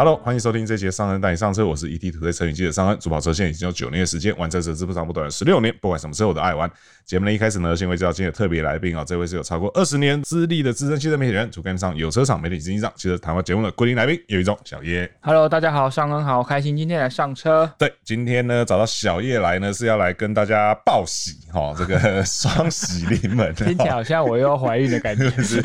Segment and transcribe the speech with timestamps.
[0.00, 2.98] Hello，欢迎收听这节上恩带你上车，我是 ET 土车车云记者尚恩。
[2.98, 6.70] 主跑车线已经有九年的时间，玩车则是不长不短十六年，不管什么车我都爱玩。
[7.04, 15.10] 节目的一开始呢，先会介绍今天的特别来宾啊，这位是有超过二十年资历的资深汽车媒体人，主干上有车厂媒体经纪长，其实谈话节目的固定来宾有一种小叶。
[15.20, 17.70] Hello，大家好，上恩好，开心今天来上车。
[17.76, 25.28] 对，今天呢找到小叶来呢是要来跟大家报喜哈， 这个双喜临门，听起来好像我又要怀孕的感觉。
[25.44, 25.60] 是，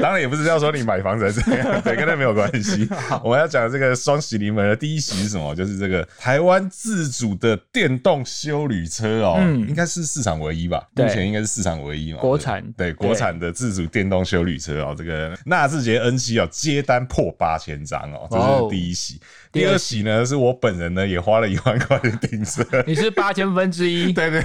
[0.00, 2.88] 当然也不是要说你买房子这样， 对，跟那没有关系。
[3.24, 5.54] 我们要讲的这个双喜临门的第一喜是什么？
[5.54, 10.82] 就是这个台湾自主的电动修旅车哦，嗯、应该是市场唯一吧？
[10.94, 12.20] 目前应该是市场唯一嘛？
[12.20, 19.20] 国产对，对国产的自主电动修旅车哦，这个纳智捷 N 七哦，接单破八千张哦，这是第一喜。
[19.52, 24.42] 第二喜呢，是我本人呢也花了一万块的订车， 你是八千分之一， 对对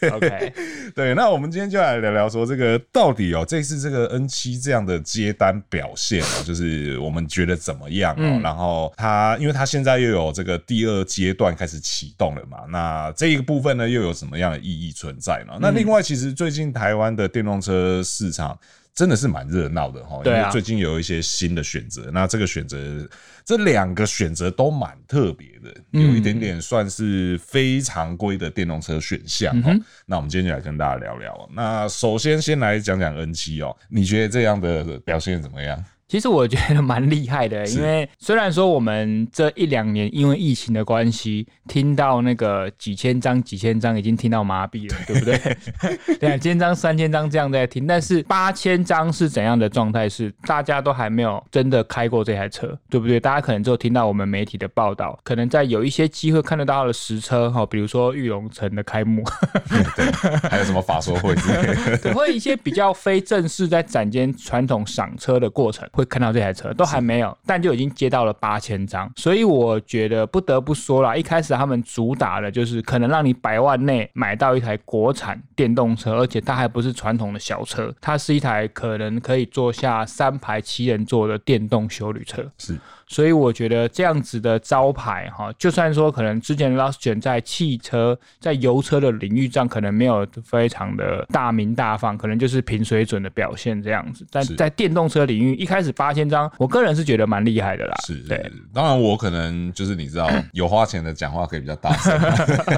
[0.00, 0.52] 对，OK，
[0.94, 1.14] 对。
[1.14, 8.40] 那我们今天就来聊聊说，这个到底哦，这次这个 N 七这样的接单表现哦，就是我们觉得怎么样哦？
[8.42, 15.58] 然后它，因为它现在又有这个第二阶段开始启动了嘛，那这一个部分呢，又有什么样的意义存在呢？
[15.60, 18.58] 那另外，其实最近台湾的电动车市场。
[18.96, 23.06] 真的是蛮热闹的哈，因为最近有一些新的选择，那这个选择，
[23.44, 29.70] 这两个选择都蛮特别的，有一点点算是非常规的电动车选项哈。
[30.06, 31.48] 那我们今天就来跟大家聊聊。
[31.54, 35.84] 那首先先来讲讲 N 七哦，你觉得这样的表现怎么样？
[36.08, 46.18] 其实我觉得蛮厉害的，因为虽然说我们这一两年因为疫情的关系，听到那个几千张、几千张已经听到麻痹了，对不对？
[46.22, 50.08] 两千张、三千张这样在听，但是八千张是怎样的状态？
[50.08, 53.18] 是大家都还没有真的开过这台车，对不对？
[53.18, 59.24] 大家可能只有听到我们媒体的报道，可能在有一些机会看得到的实车哈，比如说玉龙城的开幕，
[59.96, 60.12] 对，
[60.48, 65.88] 还有什么法说会之类的， 会一些比较非正式在展间传统赏车的过程。
[65.96, 82.44] 会看到这台车都还没有，但就已经接到了八千张，所以我觉得不得不说啦，一开始他们主打的就是可能让你百万内买到一台国产电动车，而且它还不是传统的小车，它是一台可能可以坐下三排七人座的电动休旅车。
[82.58, 82.78] 是。
[83.08, 94.26] 所以我觉得这样子的招牌哈，就算说可能之前 Lustgen 在汽车在油车的领域上可能没有非常的大名大放，可能就是平水准的表现这样子。
[94.30, 97.94] 但在电动车领域，一开始八千张，我个人是觉得蛮厉害的啦。
[98.06, 98.50] 是，对。
[98.74, 102.18] 当然我可能就是你知道，有花钱的讲话可以比较大声。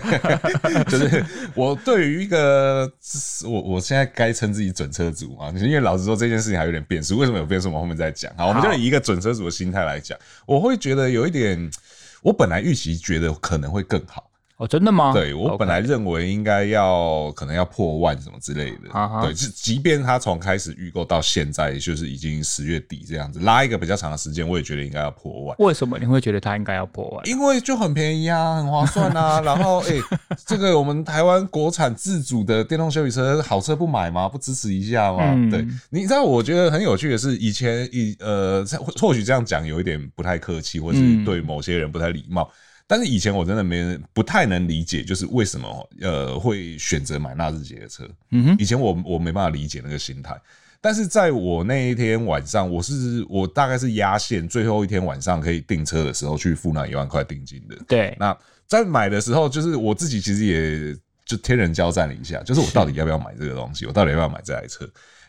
[0.88, 1.24] 就是
[1.54, 2.90] 我对于一个
[3.46, 7.16] 我我现在该称自己准车主啊，因为老实说这件事情还有点变数。
[7.16, 7.68] 为什么有变数？
[7.68, 8.30] 我们后面再讲。
[8.36, 10.17] 好，我们就以一个准车主的心态来讲。
[10.46, 11.70] 我会觉得有一点，
[12.22, 14.30] 我本来预期觉得可能会更好。
[14.58, 15.12] 哦，真的吗？
[15.12, 18.88] 对，我本来认为应该要可能要破万什么之类的。
[19.22, 25.56] 对，即即便它从开始预购到现在，就是已经十月底这样子，拉一个比较长的时间，我也觉得应该要破万。
[25.60, 27.24] 为什么你会觉得它应该要破万？
[27.28, 29.41] 因为就很便宜啊，很划算啊。
[29.46, 30.02] 然后，哎、欸，
[30.44, 34.28] 这个我们台湾国产自主的电动修理车，好车不买吗？
[34.28, 35.22] 不支持一下吗？
[35.36, 38.64] 嗯、对，你知道，我觉得很有趣的是，以前以呃，
[39.00, 42.42] 或许这样讲有一点不太客气，或是对某些人不太礼貌。
[42.42, 42.58] 嗯
[42.88, 48.09] 但是以前我真的没不太能理解，就是为什么呃会选择买纳智捷的车。
[48.31, 50.34] 嗯哼，以前我我没办法理解那个心态。
[50.81, 57.76] 但是在我那一天晚上，我是我大概是压线最后一天晚上可以订车的时候去付那一万块定金的。
[57.87, 58.34] 对，那
[58.66, 64.88] 在买的时候，就是我自己其实也就天人交战了一下，就是我到底要不要买这个东西，我到底要不要买这台车。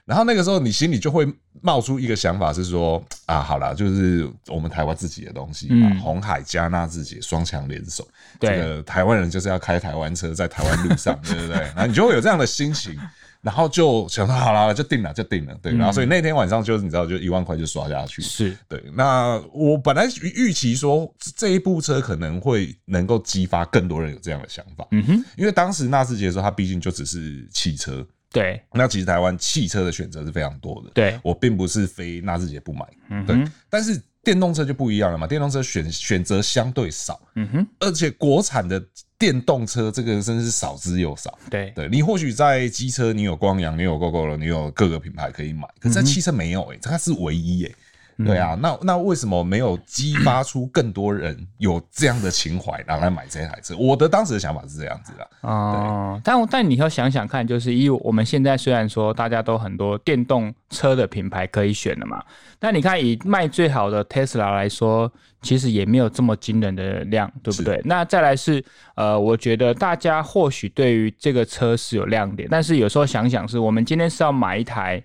[0.09, 1.31] 然后那个时候，你心里就会
[1.61, 8.07] 冒出一个想法，是说啊，好了，就是我们台湾自己的东西嘛，嗯、鸿海加纳自己双强联手，
[8.39, 11.57] 对这个台湾人就是要开台湾车，在台湾路上， 对不对？
[11.75, 12.97] 然后你就会有这样的心情，
[13.43, 15.75] 然后就想说，好了，就定了，就定了，对。
[15.75, 18.83] 然后所以那天晚上就是你知道，就一万块就刷下去，是对。
[18.95, 28.03] 那我本来预期说这一部车可能会能够激发更多人有这样的想法，嗯哼，因为当时纳智捷的时候，它毕竟就只是汽车。
[28.31, 30.91] 对，那其实台湾汽车的选择是非常多的。
[30.93, 33.51] 对，我并不是非纳智捷不买，嗯哼，对。
[33.69, 38.79] 但是电动车就不一样了嘛，电动车选选择相对少，嗯哼，而且国产的
[39.17, 41.37] 电动车这个真是少之又少。
[41.49, 47.75] 对，对你或许在机车你有光阳，你有 Gogoro，你有各个品牌可以买，可是在汽车没有诶、欸，它是唯一诶、欸。
[48.25, 53.73] 对啊，那那为什么没有激发出更多人有这样的情怀，然后来买这台车？
[53.77, 62.21] 我的当时的想法是这样子的哦，但但你要想想看，就是因为我们现在虽然说大家都很多电动车的品牌可以选了嘛，
[62.59, 65.09] 但你看以卖最好的 Tesla 来说，
[65.41, 67.81] 其实也没有这么惊人的量，对不对？
[67.85, 68.61] 那再来是
[68.95, 75.01] 呃，我觉得大家或许对于这个车是有亮点，但是有时候想想，是我们今天是要买一台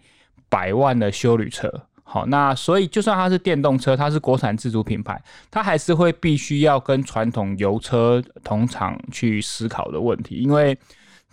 [0.48, 1.72] 百万的修旅车。
[2.14, 5.20] 好，那所以就算它是电动车，它是国产自主品牌，
[5.50, 10.78] 它还是会必须要跟传统油车同厂去思考的问题，因为。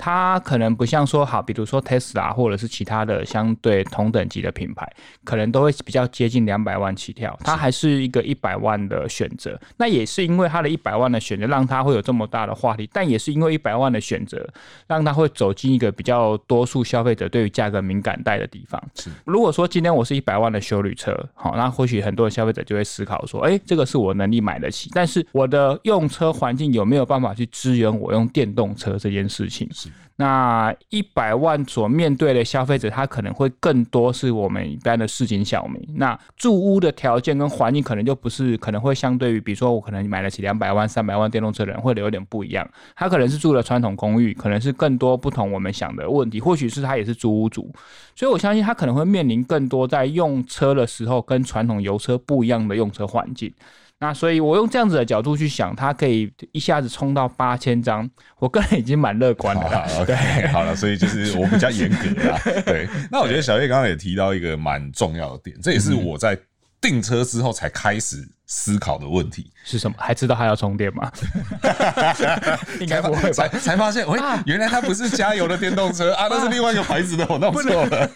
[0.01, 4.91] 它可能不像说好，比如说 Tesla 或者是其他的相对同等级的品牌，
[5.23, 7.37] 可能都会比较接近两百万起跳。
[7.43, 9.59] 它还是一个一百万的选择。
[9.77, 12.89] 那也是因为它的一百万的选择，让它会有这么大的话题。
[12.91, 14.43] 但也是因为一百万的选择，
[14.87, 18.81] 让它会走进一个比较多数消费者对于价格敏感带的地方。
[19.23, 29.69] 如果说今天我是一百万的修旅车，好，那或许很多的消费者就会思考说，哎，这个是我能力买得起，但是我的用车环境有没有办法去支援我用电动车这件事情？
[30.17, 35.81] 那一百万所面对的消费者，他可能会更多是我们一般的市井小民。
[35.95, 42.69] 那住屋的条件跟环境可能就不是，可能会相对于，比如说我可能买得起两百万、三百万电动车的人，会有点不一样。
[42.95, 46.39] 他可能是住了传统公寓，可能是更多不同我们想的问题。
[46.39, 47.73] 或许是他也是租屋主，
[48.15, 53.51] 所以我相信他可能会面临更多在用车的时候跟传统油车不一样的用车环境。
[54.01, 58.09] 那所以，我用这样子的角度去想，它可以一下子冲到八千张，
[58.39, 59.87] 我个人已经蛮乐观的了。
[59.87, 60.15] 好，对，
[60.47, 62.41] 好了，所以就是我比较严格啦。
[62.65, 66.35] 对，那我觉得小叶刚刚也提到一个蛮重要的点，这也是我在
[66.81, 69.95] 订车之后才开始思考的问题是什么？
[69.99, 71.11] 还知道它要充电吗？
[72.79, 73.47] 应该不会吧？
[73.47, 78.09] 才才发现，喂，原来它不是加油的电动车啊，那是另外一个牌子的，我弄错了。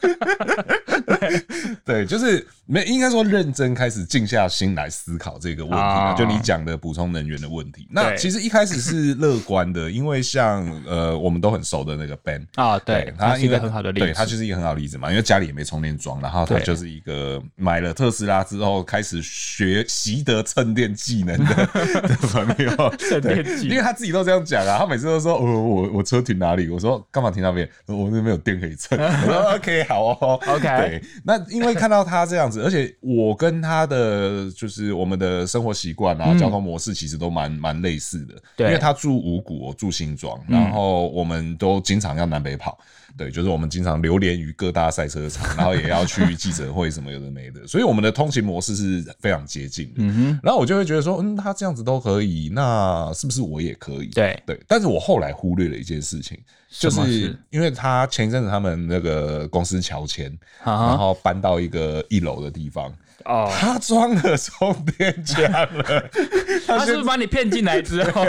[1.86, 6.13] 对，就是没应该说认真开始静下心来思考这个问题啊。
[6.13, 20.25] 就你讲的补充能源的问题，那其实一开始是乐观的，因为像呃我们都很熟的那个 Ben 啊，对，他是一个很好的例子，对，他就是一个很好的例子嘛，因为家里也没充电桩，然后他就是一个买了特斯拉之后开始学习。
[20.25, 21.56] 得蹭电技能的
[22.02, 27.68] 的朋友， 对，因为他自己都这样讲啊，他每次都说：“哦，我我车停哪里？”我说：“干嘛停那边？
[27.88, 28.98] 我那边有电可以蹭。
[29.00, 38.36] ”我说：“OK，好哦，OK。”对，那因为看到他这样子，而且我跟他的就是我们的生活习惯啊、交通模式其实都蛮蛮类似的。
[38.56, 42.78] 对，因为他住五谷，我住新庄，然后我们都经常要南北跑。
[43.17, 49.94] 对，就是我们经常流连于各大赛车场，然后也要去 记者会什么有的没的，所以我们的通勤模式是非常接近的。
[49.97, 54.07] 嗯哼，然后我就会觉得说，嗯，他这样子都可以，那是不是我也可以？
[54.07, 54.59] 对对。
[54.67, 56.38] 但是我后来忽略了一件事情，
[56.69, 62.94] 就是因为他前一阵子他们那个公司乔迁，然后搬到一个一楼的地方。
[63.25, 66.10] 哦，他装了充电枪了，
[66.68, 68.25] 他是不是把你骗进来之后？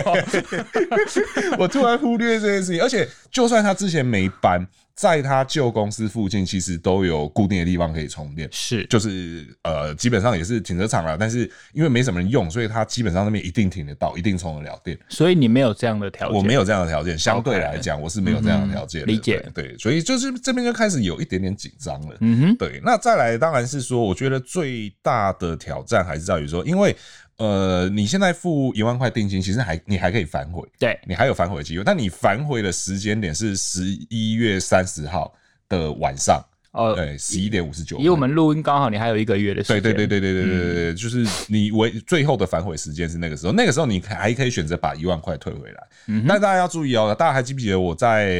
[1.58, 4.66] 我突然忽略这件事情，而且就算他之前没搬，
[4.96, 11.40] 在他旧公司附近，其实都有固定的地方可以充电，是，就是呃，基本上也是停车场了，但是
[11.74, 14.98] 因为没什么人用，所以他基本上那边一定停得到，一定充得了电。
[15.10, 19.06] 所以你没有这样的条件，我没有这样的条件，相对来讲，我是没有这样的条件。
[19.06, 22.16] 理解，对，所以就是这边就开始有一点点紧张了。
[22.20, 26.96] 嗯哼，对，那再来当然是说，我觉得最大的挑战还是在于说，因为。
[27.38, 31.84] 呃，你现在付一万块定金，其实还你还可以反悔，对，你还有反悔机会。
[31.84, 35.34] 但你反悔的时间点是十一月三十号
[35.68, 36.42] 的晚上，
[36.72, 37.98] 哦，对，十一点五十九。
[37.98, 45.86] 以我们录音刚好你还有一个月的时间，对对对对对对对对，嗯、就是你为最后的反悔时间是那个时候，那个时候你还可以选择把一万块退回来。
[46.06, 48.30] 嗯，但大家要注意哦，大家还记不记得我在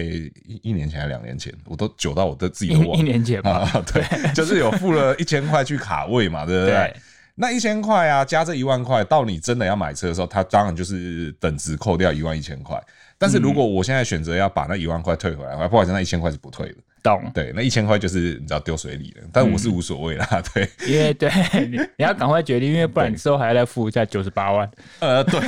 [0.46, 6.74] 一一年前还是两年前，我都久到我都自己都忘了，一年前吧，啊、对，就是有付了一千块去卡位嘛，对不对？
[6.74, 6.96] 对
[7.38, 12.82] 那一千块啊，加这一万块，到你真的要买车的时候，它当然就是等值扣掉一万一千块。
[13.18, 16.76] 但是如果我现在选择要把那一万块退回来，不好意思，那一千块是不退的。
[17.08, 17.30] 懂？
[17.32, 19.28] 对，那一千块就是你知道丢水里了。
[19.32, 21.30] 但我是无所谓啦，对，因为对
[21.68, 24.70] 你你要赶快决定，因为不然你之后还要再付一下九十八万。
[24.98, 25.40] 呃，对，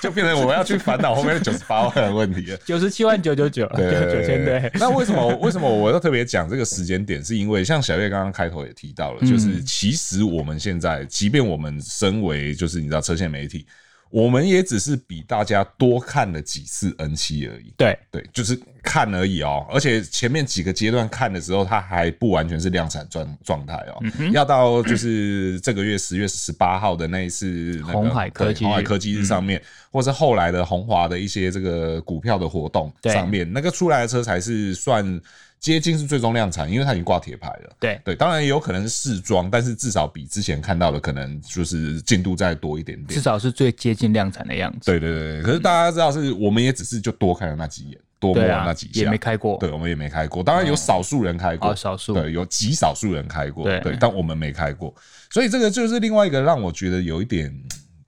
[0.00, 2.56] 就变成我要去烦恼后面的九十八万的问题了。
[2.64, 4.70] 九十七万九九九，对九千对。
[4.74, 7.24] 那为什么为什么我要特别讲这个时间点？
[7.24, 13.66] 是因为像小月刚刚开头也提到了，就是其实我们现在，即便我们身为就是你知道车线媒体。
[14.10, 19.64] 我们也只是比大家多看了几次 N 七而已，对对，就是看而已哦。
[19.70, 24.02] 而且前面几个阶段看的时候，它还不完全是量产状状态哦。
[24.18, 27.46] 嗯、要到就是这个月十月十八号的那一次
[27.80, 35.20] 那个鸿海科技红海科技日上面，嗯、或是后来的红华的一些这个股票的活动上面，那个出来的车才是算。
[35.60, 37.76] 接近是最终量产，因为它已经挂铁牌了。
[37.78, 43.08] 对对，当然也有可能是试装，但是至少比之前看到的可能就是进度再多一点点。
[43.08, 44.90] 至少是最接近量产的样子。
[44.90, 49.58] 对对对，可是大家知道，是我们也只是就多看了那几眼，多摸了那几下，也没开过。
[49.58, 50.42] 对，我们也没开过。
[50.42, 53.64] 当然有少数人开过，少数对，有极少数人开过。
[53.64, 54.94] 对，但我们没开过，
[55.28, 57.54] 所以这个就是另外一个让我觉得有一点，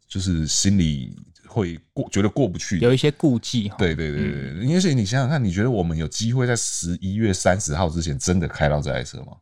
[0.09, 1.15] 就是心里。
[1.53, 3.71] 会过觉得过不去，有一些顾忌。
[3.77, 9.33] 对对对对，嗯、因为你想想看，你觉得我们有机会在十一月三十号之前真的开到这台车吗？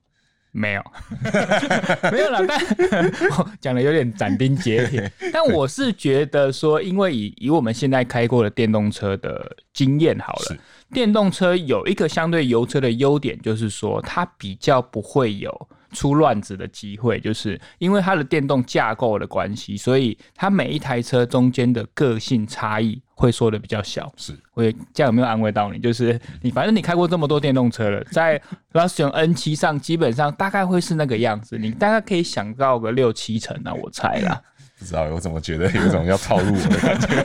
[0.52, 0.82] 没有，
[2.10, 2.60] 没有了，但
[3.62, 5.08] 讲的有点斩钉截铁。
[5.32, 10.56] 但我是觉得说，因为以以我们现在开过的电动车的经验好了，
[10.92, 23.00] 电动车有一个相对油车的优点，就是说它比较不会有出乱子的机会，就是因为它的电动架构的关系，所以它每一台车中间的个性差异。
[23.20, 25.78] 会说的比较小，是，会这样有没有安慰到你？
[25.78, 28.40] 就是你反正你开过这么多电动车了，在
[28.72, 34.40] l u s i o n N 七上基本上大概会是那个样子，你大概可以想到个六七成啊，我猜啦。
[34.80, 37.22] 不知道，我怎么觉得 有一种要套路我的感觉，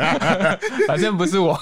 [0.88, 1.56] 反正不是我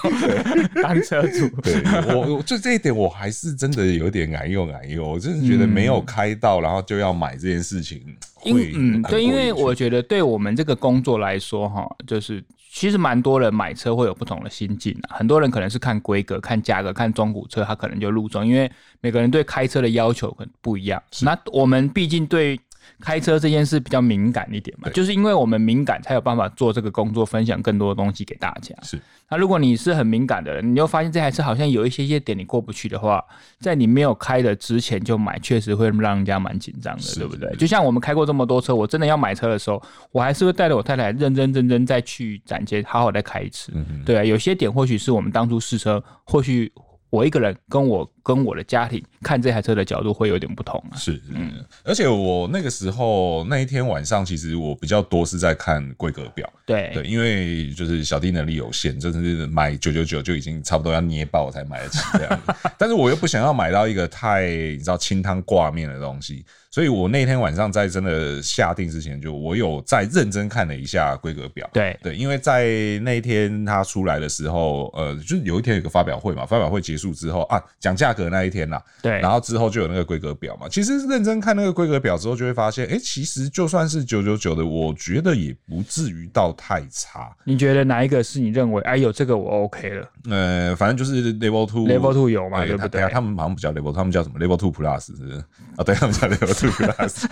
[0.82, 1.48] 当车主。
[1.60, 1.82] 对，
[2.14, 8.00] 我就这一点我还是真的有点难用难用，我真的觉得没有开到，然后就要买这件事情
[8.36, 12.42] 会，嗯，对，因为我觉得对我们这个工作来说，哈，就是。
[12.68, 21.02] 其实蛮多人买车会有不同的心境啊，很多人可能是看规格、看价格、看中古车，他可能就入中，因为每个人对开车的要求可能不一样。
[21.22, 22.60] 那我们毕竟对。
[23.00, 28.74] 开车这件事比较敏感一点嘛，就是因为我们敏感，才有办法做这个工作，分享更多的东西给大家。
[28.82, 33.24] 是，那如果你是很敏感的人，你又发现这台车好像有一些些点你过不去的话，
[33.60, 37.54] 在你没有开的之前就买，确实会让人家蛮紧张的，对不对？
[37.56, 43.72] 就像我们开过这么多车，我真的要买车的时候，我还是会带着我太太认认真真再去展间好好再开一次。
[44.04, 46.72] 对啊，有些点或许是我们当初试车，或许。
[47.08, 50.96] 我一个人跟我跟我的家庭看这台车的角度会有点不同啊。
[50.96, 56.52] 是，嗯，而且我那个时候那一天晚上，其实我比较多是在看规格表。
[56.66, 62.52] 对对，因为就是小弟能力有限，就是买九九九就已经差不多要捏爆我才买得起这样子。
[62.76, 66.44] 但是我又不想要买到一个太你知道清汤挂面的东西。
[66.68, 71.66] 所以我那天晚上在真的下定之前，就我有再认真看了一下规格表。
[71.72, 80.66] 对对，因为在那一天他出来的时候，呃，就是有一天有个发表会嘛，发表会结束之后啊，讲价格那一天啦，对，然后之后就有那个规格表嘛。
[80.68, 87.30] 其实认真看那个规格表之后，就会发现，哎、欸，其实就算是九九九的，我觉得也不至于到太差。
[87.44, 90.08] 你觉得哪一个是你认为哎有这个我 OK 了？
[90.30, 93.06] 呃，反正就是 Level Two，Level Two 有嘛，对不对？
[93.10, 95.38] 他们好像不叫 Level，他们叫什么 Level Two Plus 是不是？
[95.76, 97.26] 啊，对，他们叫 Level Two Plus。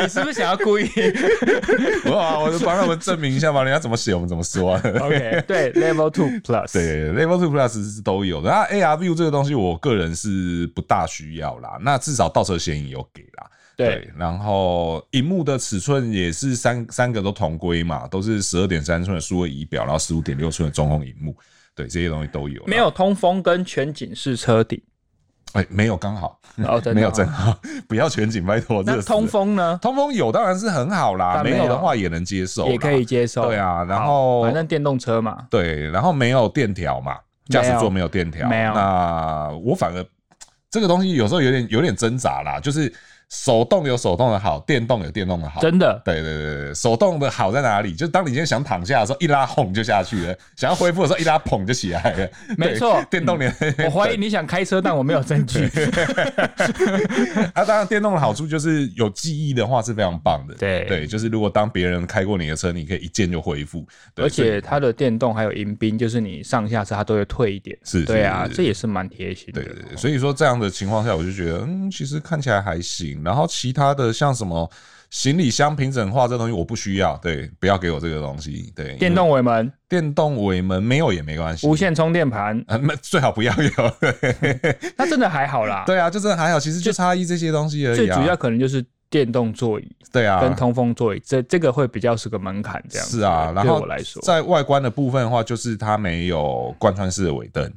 [0.02, 0.86] 你是不是想要故意？
[2.02, 4.74] 不啊，我就帮他们证明一下嘛，人家怎么写我们怎么说。
[4.74, 8.50] OK，对，Level Two Plus，对，Level Two Plus 是都有的。
[8.50, 11.78] 那 AR View 这个东西，我个人是不大需要啦。
[11.80, 13.50] 那至少倒车显影有给啦。
[13.76, 21.34] 对，然后荧幕的尺寸也是三三个都同规嘛，都是十二点三寸的数位仪表，然后十五点六寸的中控荧幕。
[21.74, 22.62] 对，这些东西都有。
[22.66, 24.80] 没有通风跟全景式车顶。
[25.52, 28.84] 哎，没有刚好，哦， 没有正好， 不要全景，拜托。
[28.86, 29.78] 那通风呢？
[29.82, 33.46] 通风有当然是很好啦，没有的话也能接受，也可以接受。
[33.46, 37.16] 对啊，然后反正电动车嘛，对，然后没有电条嘛，
[37.50, 38.72] 驾驶座没有电条，没有。
[38.72, 40.06] 那我反而
[40.70, 42.90] 这个东西有时候有点有点挣扎啦，就是。
[43.30, 46.02] 手动有手动的好，电动有电动的好，真的。
[46.04, 47.94] 对对对对，手动的好在哪里？
[47.94, 52.28] 就当你今天想躺下的时候，一拉哄就下去了； 想要恢复的时候，一拉捧就起来了。
[52.58, 53.74] 没错，电动连、嗯。
[53.86, 55.64] 我怀疑你想开车，但我没有证据。
[57.54, 60.54] 啊，当然，电动的好处就是有记忆的话是非常棒的。
[60.56, 63.86] 对对，就是如果当别人开过你的车，你可以一键就恢复。
[64.16, 67.78] 而且它的电动还有迎宾，就是你上下车它都会退一点。
[67.84, 69.62] 是，对啊，这也是蛮贴心的。
[69.62, 73.19] 对对对，所以说这样的情况下，我就觉得，嗯，其实看起来还行。
[73.24, 74.70] 然后其他的像什么
[75.10, 78.72] 行李箱平整化这东西我不需要，对，不要给我这个东西。
[78.76, 81.66] 对，电动尾门，电动尾门没有也没关系。
[81.66, 83.70] 无线充电盘，呃，最好不要有。
[84.96, 85.82] 那真的还好啦。
[85.86, 87.96] 对啊，就真的还好，其实就差异这些东西而已。
[87.96, 93.06] 最主要可能就是电动座椅，对啊，跟通风座椅，这这个会比较是个门槛这样。
[93.08, 93.84] 是啊，然后
[94.22, 97.68] 在外观的部分的话，就是它没有贯穿式的尾灯。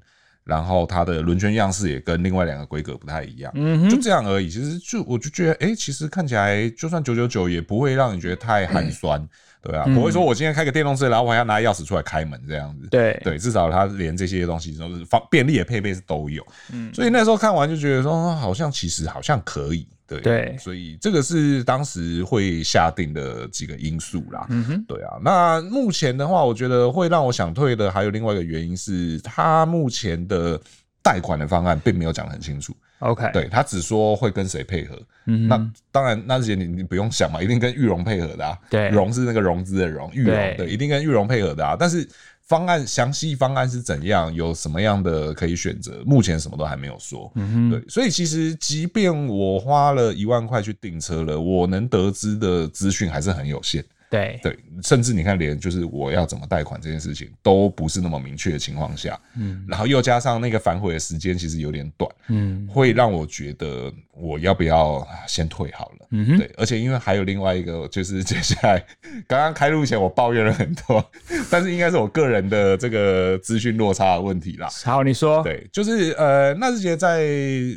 [0.43, 4.50] 然后它的轮圈样式也跟另外两个规格不太一样，嗯，就这样而已。
[4.50, 9.29] 其实就我就觉得，哎，其实看起来就算九九九也不会让你觉得太寒酸，嗯、
[9.62, 12.88] 对啊，不会说我今天开个电动车，然后我还要拿钥匙出来开门这样子。
[12.91, 16.45] 对对，至少它连这些东西都是方便利的配备是都有。
[16.71, 19.88] 嗯，所以那时候看完就觉得说，好像其实好像可以。
[20.07, 24.45] 对，对，所以这个是当时会下定的几个因素啦。
[24.50, 25.17] 嗯哼，对啊。
[25.24, 30.60] 那目前的话，我觉得会让我想退的还有另外一个原因是，他目前的
[31.01, 32.75] 贷款的方案并没有讲得很清楚。
[33.00, 34.98] OK，对，他只说会跟谁配合。
[35.25, 35.57] 嗯，那
[35.91, 38.57] 当然，那这些你你不用想嘛，一定跟玉龙配合的啊。
[38.69, 41.75] 对，融是那个融资的融，裕隆对，一定跟玉龙配合的啊。
[41.79, 42.07] 但是。
[42.47, 44.33] 方案详细方案是怎样？
[44.33, 46.03] 有什么样的可以选择？
[46.05, 47.31] 目前什么都还没有说。
[47.35, 53.83] 嗯哼，对，所以其实即便我花了一万块去订车了，我能得知的资讯还是很有限。
[54.13, 54.39] 对。
[54.43, 68.86] 对，甚至你看，连就是我要怎么贷款这件事情都不是那么明确的情况下，嗯，然后又加上那个反悔的时间其实有点短，嗯，会让我觉得我要不要先退好了，嗯哼，对，而且因为还有另外一个，就是接下来
[69.27, 71.03] 刚刚开录前我抱怨了很多，
[71.50, 74.67] 但是应该是我个人的这个资讯落差的问题啦。
[74.86, 77.25] 好，你说，对，就是呃，纳智捷在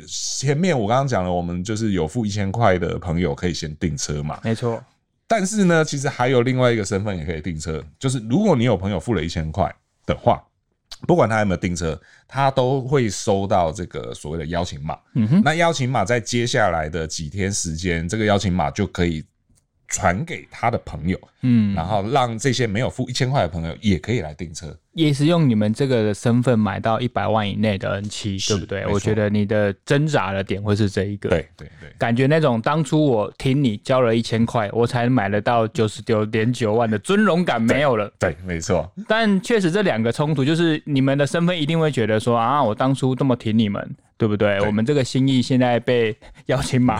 [0.07, 4.83] 前面我刚刚讲了，我们就是有付一千块的朋友可以先订车嘛，没错。
[5.27, 9.73] 但是呢，其实还有另外一个身份也可以订车，就是如果你有朋友付了一千块
[10.05, 10.41] 的话，
[11.05, 14.97] 不管他有没有订车，他都会收到这个所谓的邀请码。
[15.15, 19.23] 嗯哼，那邀请码在接下来的几天时间，这个邀请码就可以
[19.87, 24.75] 传给他的朋友，嗯，然后让这些没有付一千块的朋友也可以来订车。
[24.97, 28.83] 也是用你们这个身份买到一百万以内的 N 七对不对？
[28.87, 31.29] 我觉得你的挣扎的点会是这一个。
[31.29, 38.11] 对对对，感觉那种当初我听你交了一千块，我才买得到九十九点九万的尊荣感没有了。
[38.17, 38.91] 对，对没错。
[39.07, 44.57] 但确实这两个冲突，就是你们的身份一定会觉得说啊，我当初这么挺你们，对不对？
[44.57, 46.99] 对我们这个心意现在被邀请码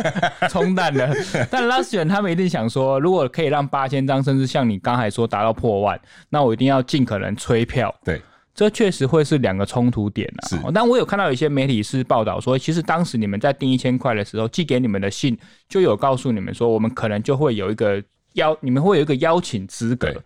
[0.50, 1.08] 冲淡了。
[1.50, 7.34] 但 Last 他们一定想说，如果可以让八千张，甚至像你刚才说达到破万，那我一定要尽可能。
[7.38, 8.20] 催票，对，
[8.54, 10.48] 这确实会是两个冲突点啊。
[10.48, 18.02] 是，但我有看到有些媒体是报道说，其实当时你们在订一千块的时候，寄给你们的信就有告诉你们说，我们可能就会有一个
[18.34, 20.10] 邀，你们会有一个邀请资格。
[20.10, 20.22] 对，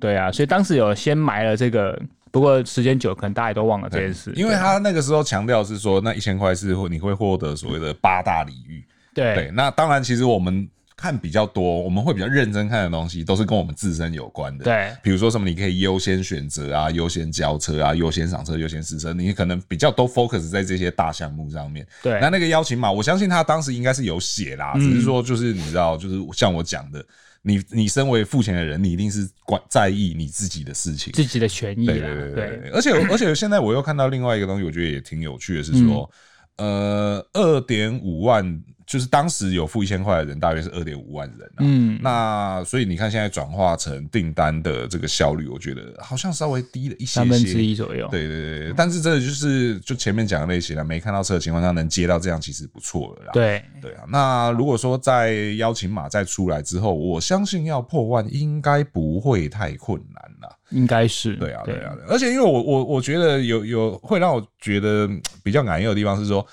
[0.00, 2.00] 对啊，所以当时有先埋了这个，
[2.32, 4.32] 不过时间久，可能大家也都忘了这件事。
[4.34, 8.84] 因为他那个时候强调是说，那一千块是会你会获得所谓的八大礼遇。
[9.14, 10.68] 对，对，那当然，其实我们。
[11.04, 14.64] 看比较多，我们会比较认真看的东西，都是跟我们自身有关的。
[14.64, 21.86] 对，比如说什么，你可以优先选择啊，优先交车啊，优先上车，优先试车，你可能比较都 focus 在这些大项目上面。
[22.02, 27.04] 对，那那个邀请码，我相信他当时应该是有写啦，嗯、只是说就是你知道，就是像我讲的，
[27.42, 31.84] 你你身为付钱的人，你一定是关在意你自己的事情，自己的权益。
[31.84, 36.10] 对对对对，对而且而且现在我又看到另外一个东西，我觉得也挺有趣的，是说，
[36.56, 38.62] 嗯、呃，二点五万。
[38.86, 41.52] 就是当时有付一千块的人，大约是二点五万人。
[41.58, 48.06] 嗯，那所以你看，现在转化成订单的这个效率，我觉得好像稍微低了一些些，三分之一左右。
[48.10, 53.30] 对对对，但是这个就是就前面讲的那些了，没看到车的情况下能接到这样，其实不错了啦。
[53.32, 60.58] 对对啊，那如果说在邀请码再出来之后，我相信要破万应该不会太困难了。
[60.70, 61.36] 应该是。
[61.36, 65.08] 对啊对啊，而且因为我我我觉得有有会让我觉得
[65.42, 66.46] 比较难用的地方是说。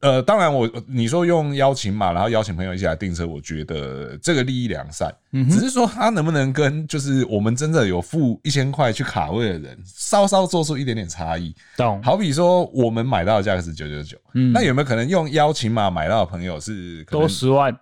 [0.00, 11.54] 呃，当然我，我你说用邀请码，然后邀请朋友一起来订车，我觉得这个利益良善，嗯、只是说他能不能跟就是我们真的有付一千块去卡位的人，稍稍做出一点点差异。
[11.76, 12.02] 懂？
[12.02, 14.16] 好比说我们买到的价格是九九九，
[14.54, 17.76] 那有没有可能用邀请码买到的朋友是多十万？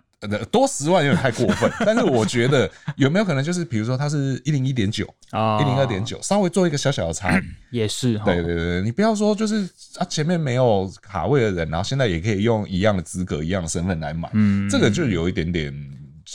[0.51, 8.17] 多十万有点太过分，但是我觉得有没有可能就是，比如说它是一零一点九啊，一零二点九，稍微做一个小小的差异，也是。
[8.19, 15.73] 对对对，你不要说就是啊，前面没有卡位的人，然后现在也可以用一样的资格、一样的身份来买，嗯，这个就有一点点。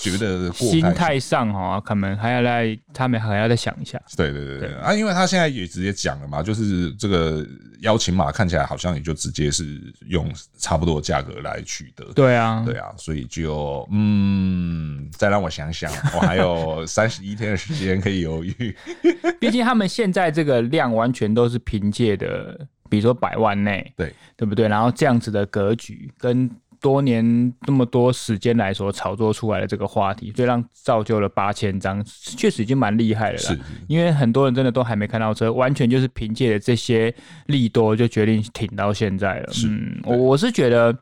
[0.00, 4.00] 觉得心态上哈，可能还要来，他们还要再想一下。
[4.16, 7.46] 对对对对啊，因为他现在也直接讲了嘛，就是这个
[7.80, 12.04] 邀请码看起来好像也就直接是用差不多价格来取得。
[12.12, 18.76] 对啊，对啊，所以就嗯，再让我想想，我还有 三十一天的时间可以犹豫。
[19.40, 24.66] 毕竟他们现在这个量完全都是凭借的，比如说百万内，对对不对？
[24.66, 26.50] 然后这样子的格局跟。
[26.84, 33.54] 多年这么多时间来说炒作出来的这个话题，所以让造就了八千张，确实已经蛮厉害了啦。
[33.54, 37.14] 是，因为很多人真的都还没看到车，完全就是凭借着这些
[37.46, 39.50] 利多就决定挺到现在了。
[39.50, 40.94] 是嗯，我我是觉得，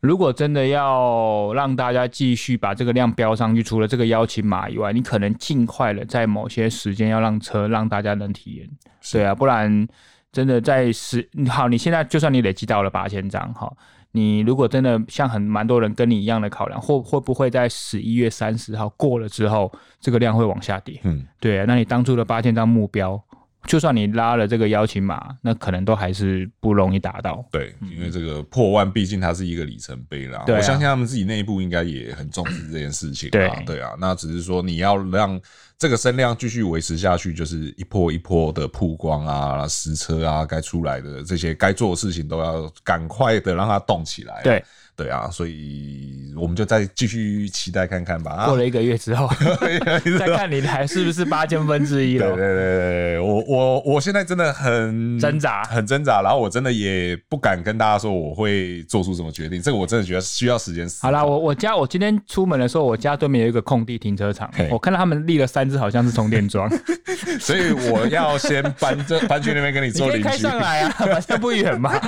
[0.00, 8.68] 如果真的要让大家继续把这个量标上去，除了这个邀请码以外，你可能尽快的在某些时间要让车让大家能体验。
[9.00, 9.88] 是对啊，不然
[10.30, 13.72] 真的在十好，你现在就算你累积到了八千张，哈。
[14.12, 19.70] 你如果真的像很蛮多人跟你一样的考量，会会不会在十一月三十号过了之后，
[20.00, 21.00] 这个量会往下跌？
[21.04, 23.22] 嗯，对啊，那你当初的八千张目标，
[23.66, 27.44] 就算你拉了这个邀请码，那可能都还是不容易达到。
[27.52, 30.42] 对，因为这个破万，毕竟它是一个里程碑啦。
[30.44, 33.30] 对啊，我相信他们自己内部应该也很重视这件事情。
[33.30, 35.40] 对，对啊，那只是说你要让。
[35.80, 44.42] 这个声量继续维持下去，就是一波一波的曝光啊、实车啊，该出来的这些该做的事情都要赶快的让它动起来。
[44.44, 44.62] 对，
[44.94, 48.44] 对啊，所以我们就再继续期待看看吧。
[48.44, 49.26] 过了一个月之后，
[50.18, 52.26] 再看你还是不是八千分之一了。
[52.26, 56.20] 对对对对，我我我现在真的很挣扎，很挣扎。
[56.20, 60.86] 然后我真的也不敢跟大家说我会做出什么决定，这个我真的觉得需要时间。
[61.00, 66.68] 好啦，我我家我今天出门的时候，我家对面有一个空地停车场，我看到他们立了三只，好像是充电桩，
[67.40, 70.22] 所以我要先搬这 搬去那边跟你做邻居。
[70.22, 71.98] 开上来啊，反正不远嘛。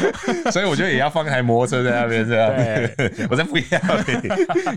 [0.50, 2.54] 所以我觉得也要放一台摩托车在那边这样。
[2.56, 3.80] 对我在不一样，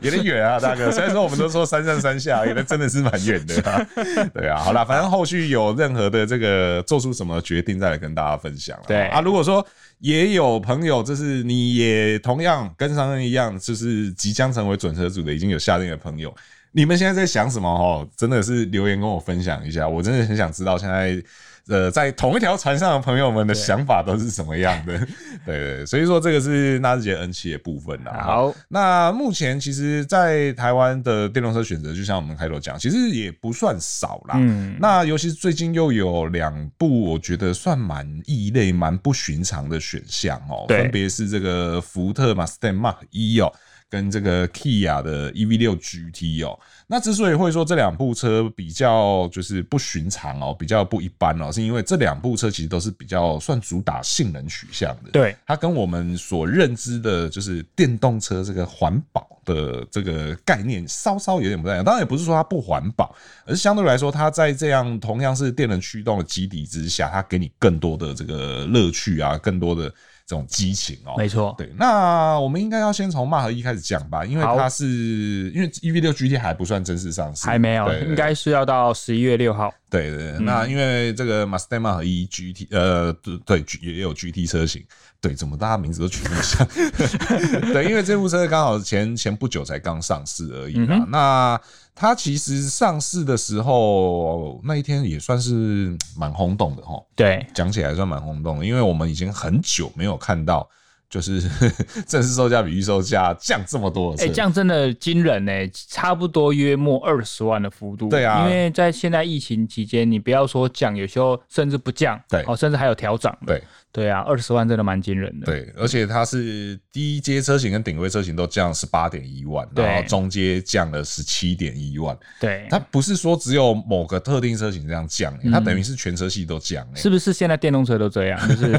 [0.01, 0.91] 有点远啊，大哥。
[0.91, 3.85] 虽然说我们都说山上山下，有的真的是蛮远的啊。
[4.33, 8.77] 对啊，好啦，反正后续有任何的这个做出什么决定，再来跟大家分享。
[8.87, 9.65] 对啊，如果说
[9.99, 16.33] 也有朋友，就是你也同样跟商人一样，就是即将成为准车主的，已经有下定的朋友，
[16.75, 17.69] 你们现在在想什么？
[17.69, 21.23] 哦，真的是留言跟我分享一下，我真的很想知道现在。
[21.67, 24.99] 呃，在同一条船上的朋友们的想法都是什么样的？
[25.43, 28.21] 对，对，对，所以说这个是纳智捷 N 七的部分啦。
[28.21, 34.35] 好，那目前其实，在台湾的电动车选择，就像我们开头讲，其实也不算少啦。
[34.37, 43.51] 嗯，那尤其是最近又有两部，我觉得算蛮异类、蛮不寻常的选项哦，分别是这个福特 Mustang Mark 一哦。
[43.89, 55.11] 跟这个 Kia 的 EV 六 GT 哦，那之所以会说这两部车比较就是不寻常哦，比较不一般哦，是因为这两部车其实都是比较算主打性能取向的。
[55.11, 61.85] 对，它跟我们所认知的就是电动车这个环保的这个概念稍稍有点不太一样。
[61.85, 69.93] 当然也不是说它不环保，而是相对来说，它在这样同样是电能驱动的基底之下，它给你更多的这个乐趣啊，更多的。
[70.27, 79.71] 这种激情哦，没错，对，那我们应该要先从 Mach E 开始讲吧，因为它是因为 EV 六 GT 还不算正式上市，还没有，应该是要到十一月六号。
[79.89, 83.13] 对对，对，那因为这个 Mustang Mach E GT，呃，
[83.45, 84.83] 对，也有 GT 车型，
[85.21, 86.67] 对，怎么大家名字都取那么像？
[87.71, 91.61] 对，因为这部车刚好前前不久才刚上市而已嘛，那。
[91.95, 100.67] 它其实上市的时候那一天也算是蛮轰动的哈，对，讲起来算蛮轰动的，因为我们已经很久没有看到，
[101.09, 101.41] 就是
[102.05, 105.51] 正式售价比预售价降这么多，哎，降真的惊人呢，
[105.89, 113.63] 差不多约莫二十万的幅度，对啊，因为在现在疫情期间，你不要说降，有时候甚至不降，对，哦，甚至还有调涨，对。
[113.95, 115.45] 对啊，二十万真的蛮惊人的。
[115.45, 122.13] 对，而且它是低阶车型跟顶规车型都降十八点一万，然后中阶降了十七点一万。
[122.37, 127.01] 对，它不是说只有某个特定车型这样降，欸，它等于是全车系都降，欸。
[127.01, 128.49] 是不是现在电动车都这样？
[128.49, 128.77] 就是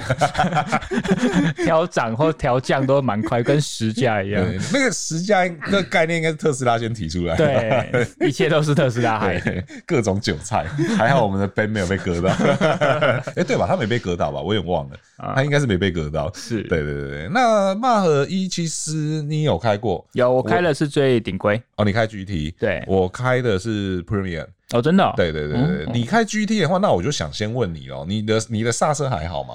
[1.65, 4.45] 调涨或调降都蛮快，跟时价一样。
[4.71, 7.35] 那个时价那个概念应该是特斯拉先提出来。
[7.37, 10.67] 对，一切都是特斯拉害的，各种韭菜。
[10.99, 12.29] 还好我们的 Ben 没有被割到。
[12.29, 13.67] 哎，欸，对吧？
[13.67, 14.43] 他没被割到吧？
[14.43, 14.97] 我也忘了。
[15.35, 17.29] 他应该是没被割到，是对对对。
[17.33, 20.07] 那 Mach E 其实你有开过？
[20.13, 21.63] 有，我开的是最顶规。
[21.77, 22.55] 哦，你开 GT？
[22.59, 24.47] 对，我开的是 Premium。
[24.73, 25.13] 哦，真的、哦？
[25.17, 29.55] 对对对对，嗯、你开 GT 的话，那我就想先问你哦，你的你的刹车还好吗？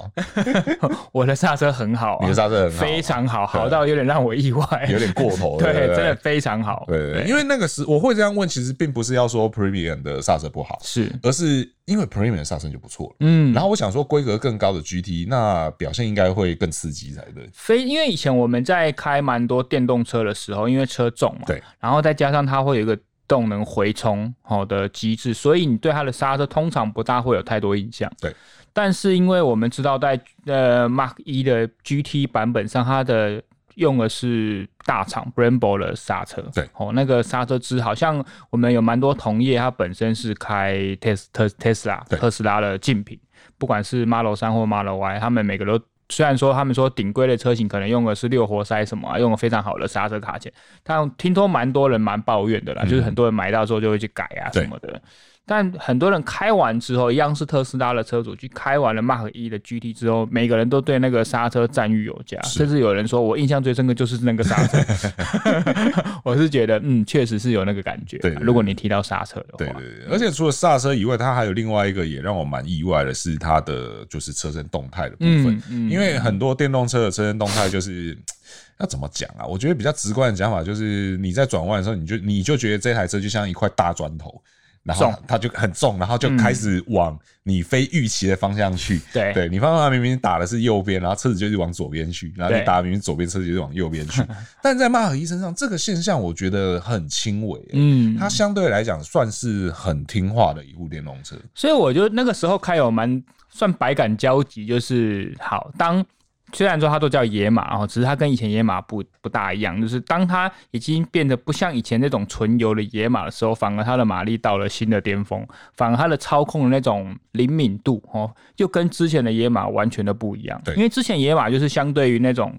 [1.12, 5.58] 我的刹车很好、啊，你的刹车很好，非常好，好到有点让我意外，有点过头。
[5.60, 6.84] 对，对，对，真的非常好。
[6.88, 13.16] 对，因为那个时我会这样问，其实并不是要说 Premium 的刹车不好，是，而是因为 Premium 的刹车就不错了。
[13.20, 17.46] 嗯，然后我想说，规格更高的 GT，那表现应该会更刺激才对。
[17.52, 22.98] 非因为以前我们在开蛮多电动车的时候，因为车重嘛，对，然后再加上它会有一个。
[23.32, 28.12] 动能回冲好的机制，所以你对它的刹车通常不大会有太多印象。
[28.20, 28.34] 对，
[28.74, 33.42] 但是因为我们知道在呃 Mark 一的 GT 版本上，它的
[33.76, 36.42] 用的是大厂 Brembo 的刹车。
[36.54, 43.18] 对，哦，那个刹车支好像我们有蛮多同业，它本身是开 Tesla 特斯拉的竞品，
[43.56, 45.82] 不管是 Model 3或 Model Y，他们每个都。
[46.12, 55.00] 虽然说他们说顶规的车型可能用的是六活塞什么啊，用了非常好的刹车卡钳，但听说蛮多人蛮抱怨的啦，就是很多人买到之后就会去改啊什么的。
[55.44, 64.78] 但很多人开完之后，一样是特斯拉的车主去开完了 Mach E 的 GT 之后，每个人都对那个刹车赞誉有加，甚至有人说我印象最深刻就是那个刹车。
[66.24, 68.18] 我是觉得，嗯，确实是有那个感觉。
[68.18, 78.16] 对，如果你提到刹车的话，对对对，而且除了刹车以外，它还有另外一个也让我蛮意外的是它的就是车身动态的部分，因为很多电动车的车身动态就是
[78.78, 79.44] 要怎么讲啊？
[79.44, 84.40] 我觉得比较直观的讲法就是你在转弯的时候，你就你就觉得这台车就像一块大砖头。
[84.84, 89.00] 然后它就很重，然后就开始往你非预期的方向去。
[89.12, 94.22] 对，对你方向明明打的是右边，然后车子就是往左边去，然后你打明明左边，车子就是往右边去。
[94.62, 97.60] 但在 Mach E 身上，这个现象我觉得很轻微。
[97.72, 101.36] 嗯，它相对来讲算是很听话的一部电动车。
[101.54, 106.04] 所以我觉得那个时候开有蛮算百感交集，就是好当。
[106.52, 120.60] 虽然说它都叫野马，然后只是它跟以前野马不不大一样，就是当它已经变得不像以前那种纯油的野马的时候，反而它的马力到了新的巅峰，反而它的操控的那种灵敏度哦，就跟之前的野马完全的不一样。
[120.64, 122.58] 对，因为之前野马就是相对于那种。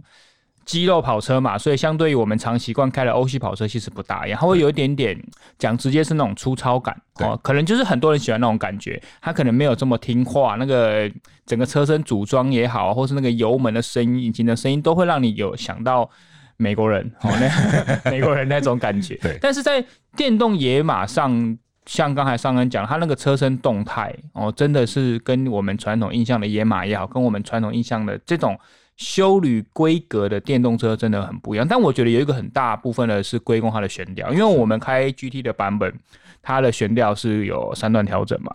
[0.66, 5.18] 肌肉跑车嘛，所以相对于我们常习惯开的欧系跑车，其实不大一样，它会有一点点
[5.60, 11.10] 讲直接是那种粗糙感哦，可能就是很多人喜欢那种感觉，它可能没有这么听话，那个
[11.46, 16.10] 整个车身组装也好，或是那个油门的声音、引擎的声音，都会让你有想到
[16.58, 17.50] 美国人哦，那
[18.10, 19.16] 美国人那种感觉。
[19.16, 19.84] 对，但是在
[20.16, 28.58] 电动野马上，像刚才上恩讲，它那个车身动态哦，真的是跟我们传统印象的野马也好，跟我们传统印象的这种。
[28.98, 35.94] 休旅规格的电动车真的很不一样，但我觉得有一个很大部分的是归功它的悬吊，因为我们开 GT 的版本，
[36.42, 38.54] 它的悬吊是有三段调整嘛。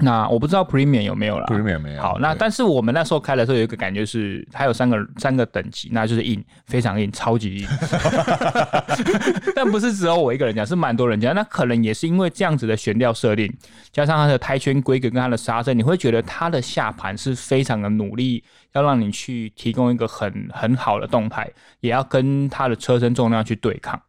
[0.00, 2.02] 那我不知道 Premium 有没有啦，Premium 没有。
[2.02, 7.68] 好，那但是我们那时候开的时候有一个感觉是，它有三个三个等级，那就是硬，非常硬，超级硬。
[9.54, 11.32] 但不是只有我一个人讲，是蛮多人讲。
[11.32, 13.48] 那可能也是因为这样子的悬吊设定，
[13.92, 24.00] 加上它的胎圈规格跟它的刹车，你会觉得它的下盘是非常的努力，要让你去提供一个很很好的动态，也要跟它的车身重量去对抗。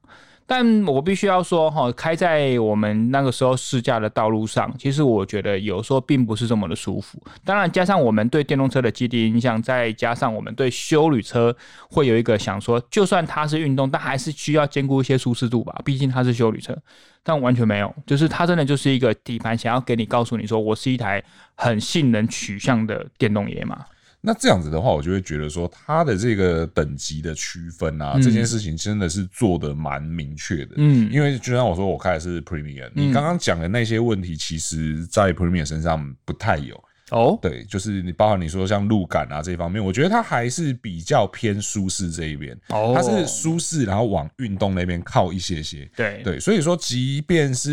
[0.47, 7.19] 但我必须要说，哈，开在我们那个时候试驾的道路上，其实我觉得有时候并不是这么的舒服。
[7.43, 11.55] 当然，加上我们对电动车的基地印象，再加上我们对休旅车
[11.89, 16.77] 会有一个想说，就算它是运动，但还是需要兼顾一些舒适度吧，毕竟它是休旅车。
[17.23, 21.23] 但完全没有，就是它真的就是一个底盘，想要给你告诉你说，我是一台
[21.55, 23.83] 很性能取向的电动野马。
[24.25, 30.73] 那这样子的话，我就会觉得说，它的这个等级的区分啊，这件事情真的是做的蛮明确的。
[30.77, 36.83] 嗯，因为就像我说，我开的是 Premium，你刚刚讲的那些问题，其实在 Premium 身上不太有。
[37.11, 42.57] 哦，对，就是你包含你说像路感啊这一方面，我觉得它还是比较偏舒适这一边。
[42.69, 45.87] 哦，它是舒适，然后往运动那边靠一些些。
[45.95, 47.71] 对对，所以说，即便是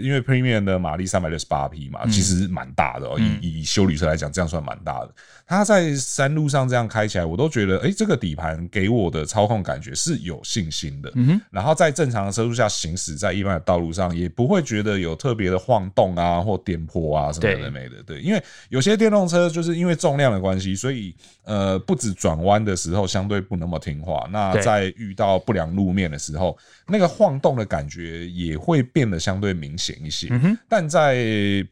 [0.00, 3.18] 因为 Premium 的马力三百六十八匹嘛，其实蛮大的哦。
[3.18, 5.14] 以以修旅车来讲，这样算蛮大的。
[5.46, 11.10] 它在山路上这样开起来，我都觉得，哎，这个底盘给我的操控感觉是有信心的。
[11.14, 18.02] 嗯哼，然后在正常的车速下行驶在一般的道路上，也不会觉得有特别的晃动啊或颠簸啊什么的没的。
[18.06, 18.42] 对，因为
[18.74, 24.28] 有些电动车就是因为重量的关系，所以呃，不止转弯的时候相对不那么听话。
[24.32, 26.58] 那在遇到不良路面的时候，
[26.88, 30.26] 那个晃动的感觉也会变得相对明显一些。
[30.32, 31.14] 嗯哼，但在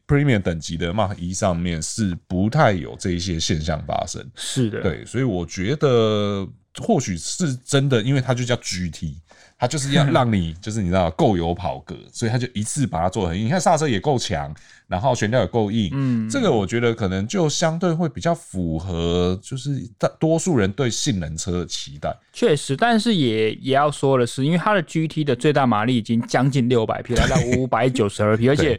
[0.07, 6.47] Premium 等级的 Mark 一上面是不太有这一些现象发生，是的，对，所以我觉得
[6.81, 9.17] 或许是真的，因为它就叫 GT，
[9.63, 13.45] 它就是要让你就是你知道够有跑格，所以它就一次把它做得很硬。
[13.45, 14.53] 你看刹车也够强，
[14.89, 22.13] 然后悬吊也够硬，嗯，这个我觉得可能就相对会比较符合就是大多数人对性能车的期待。
[22.33, 28.77] 确实，但是也也要说的是，因为它的 GT 的最大马力已经将近六百匹，来到五百九十二匹， 而且。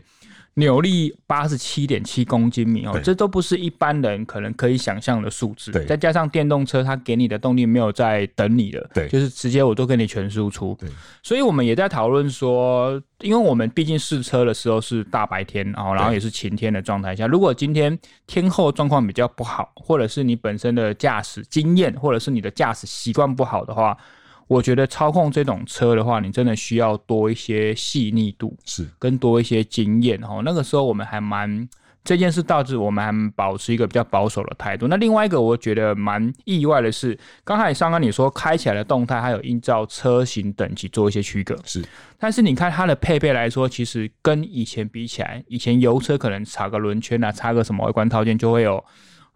[0.56, 5.72] 扭力八十七点七公斤米哦，这都不是一般人可能可以想象的数字。
[5.72, 10.76] 对，再加上电动车，它给你的动力没有在等你的，对，就是直接我都给你全输出。
[10.78, 10.88] 对，
[11.22, 23.96] 所以我们也在讨论说，因为我们毕竟试车的时候是大白天哦，然后也是晴天的状态下，如果今天天后状况比较不好，或者是你本身的驾驶经验，或者是你的驾驶习惯不好的话。
[24.46, 30.42] 我觉得操控这种车的话，你真的需要多一些细腻度，是跟多一些经验哦。
[30.44, 31.68] 那个时候我们还蛮
[32.04, 34.86] 这件事导致我们还保持一个比较保守的态度。
[34.86, 41.82] 那另外一个我觉得蛮意外的是，刚才上刚你说开起来的动态，还有依照车型等级做一些区隔，是。
[42.18, 48.84] 但是你看它的配备来说，其实跟以前比起来，以前油车可能插个轮圈啊，插个什么外观套件就会有。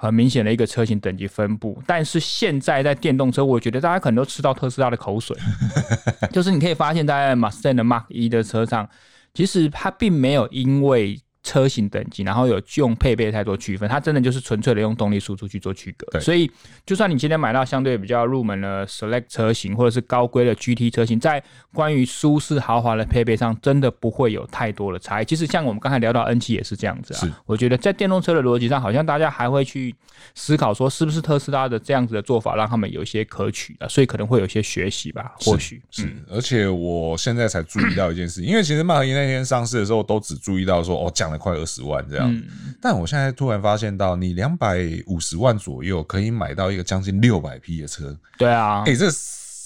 [0.00, 5.36] 很明显的一个车型等级分布，但是现在在电动车，我觉得大家可能都吃到特斯拉的口水，
[6.32, 8.88] 就是你可以发现，在 Mustang 的 Mark 一的车上，
[9.34, 11.20] 其实它并没有因为。
[11.48, 16.06] 车型等级，然后有用配备太多区分，它真的就是纯粹的用动力输出去做区隔。
[16.10, 16.50] 对，所以
[16.84, 25.24] 就算你今天买到相对比较入门的 Select 车型，或者是高规的 GT 车型，在关于舒适豪华的配备上，真的不会有太多的差异。
[25.24, 27.20] 其实像我们刚才聊到 N7 也是这样子啊。
[27.20, 29.94] 是，我觉得在电动车的逻辑上，好像大家还会去
[30.34, 35.34] 思考说，是不是特斯拉的这样子的做法让他们有一些可取的，所以可能会有一些学习吧。
[35.40, 41.37] 或许是，是、嗯，而且我现在才注意到一件事，因为其实迈和伊那天上市的时候，都只注意到说哦，讲了。
[41.38, 42.44] 快二十万这样，嗯，
[42.80, 49.08] 但我现在突然发现到，你两百五十万左右可以买到一个将近六百匹的车，对啊，哎，这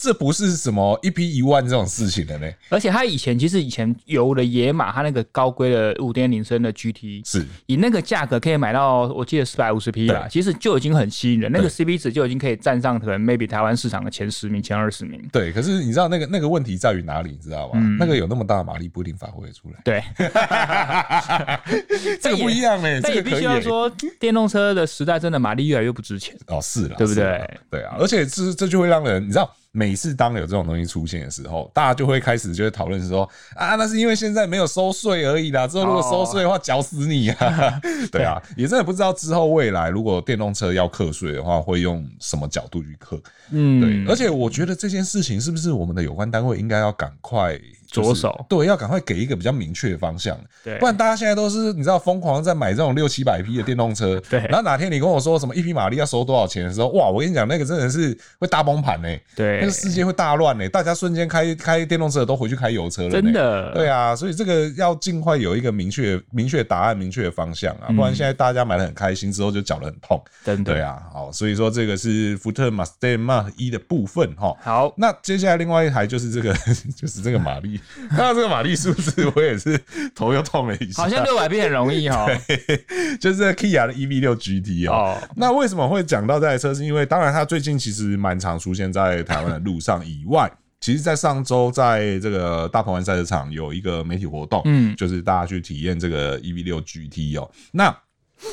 [0.02, 2.50] 这不是什么一批一万这种事情的呢。
[2.68, 15.22] 而且他以前其实以前有的野马，他那个高规的五点零升的 GT 是以那个价格可以买到，我记得四百五十匹啦，其实就已经很吸引人，那个 CP 值就已经可以站上可能 maybe 台湾市场的前十名、前二十名。
[15.32, 17.30] 对，可是你知道那个那个问题在于哪里？
[17.30, 17.74] 你知道吗？
[17.76, 19.80] 嗯、那个有那么大的马力不一定发挥得出来。
[19.84, 20.02] 对，
[22.20, 23.88] 这个不一样哎，但也必须要说，
[24.18, 27.58] 电动车的时代真的马力越来越不值钱哦，是了，对不对？
[27.70, 29.48] 对啊，而且这这就会让人你知道。
[29.74, 35.66] 每次当有这种东西出现的时候，大家就会开始就会讨论说啊，那是因为现在没有收税而已啦。
[35.66, 37.80] 之后如果收税的话，绞死你啊！
[38.12, 43.18] 对啊，也真的不知道之后未来如果电动车要课税的话，会用什么角度去课？
[43.50, 44.12] 嗯，对。
[44.12, 47.58] 而且我觉得这件事情是不是我们的有关单位应该要赶快
[47.92, 48.46] 着手？
[48.48, 50.38] 对，要赶快给一个比较明确的方向。
[50.64, 54.20] 对，不然大家现在都是你知道疯狂在买这种六七百匹的电动车。
[54.30, 54.40] 对。
[54.48, 59.08] 然后哪天你跟我说什么一匹马力要收多少钱的时候，哇，我跟你讲，那个真的是会大崩盘呢。
[59.36, 59.60] 对。
[59.60, 63.10] 那个世界会大乱呢，大家瞬间开开电动车都回去开油车了。
[63.10, 70.22] 真的，对啊，所以这个要尽快有一个明确、明确答案、明确的方向啊，不然现在大家买得很开心，之后就缴得很痛。
[70.44, 74.54] 真的，对啊，好，所以说这个是福特 Mustang Mach E 的部分哈。
[74.60, 76.54] 好，那接下来另外一台就是这个，
[76.96, 79.80] 就是这个马力， 看到这个马力数字，我也是
[80.14, 81.02] 头又痛了一下。
[81.02, 82.26] 好像六百匹很容易哦，
[83.20, 85.16] 就是 Kia 的 EV 六 GT 哦。
[85.36, 86.72] 那为什么会讲到这台车？
[86.74, 90.50] 是因为当然它最近其实蛮常出现在台湾的路上以外。
[90.82, 97.48] 其实，在上周，在这个大鹏湾赛车场有一个媒体活动，嗯，就是大家去体验这个 EV 六 GT 哦。
[97.70, 97.96] 那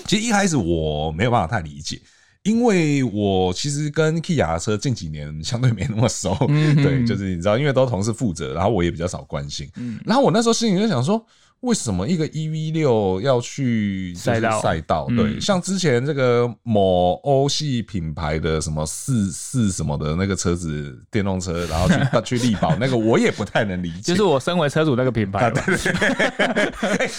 [0.06, 2.00] 其实一开始我没有办法太理解，
[2.49, 9.69] 因为我其实跟 Kia 的车近几年相对没那么熟，对，就是你知道，因为都同事负责，然后我也比较少关心，
[10.05, 11.23] 然后我那时候心里就想说。
[11.62, 14.62] 为什么一个 EV 六要去赛道？
[14.62, 24.13] 赛道对，像之前这个某欧系品牌的什么四四什么的那个车子电动车， 然后去去力宝那个，我也不太能理解。
[24.13, 25.52] 就是我身为车主那个品牌，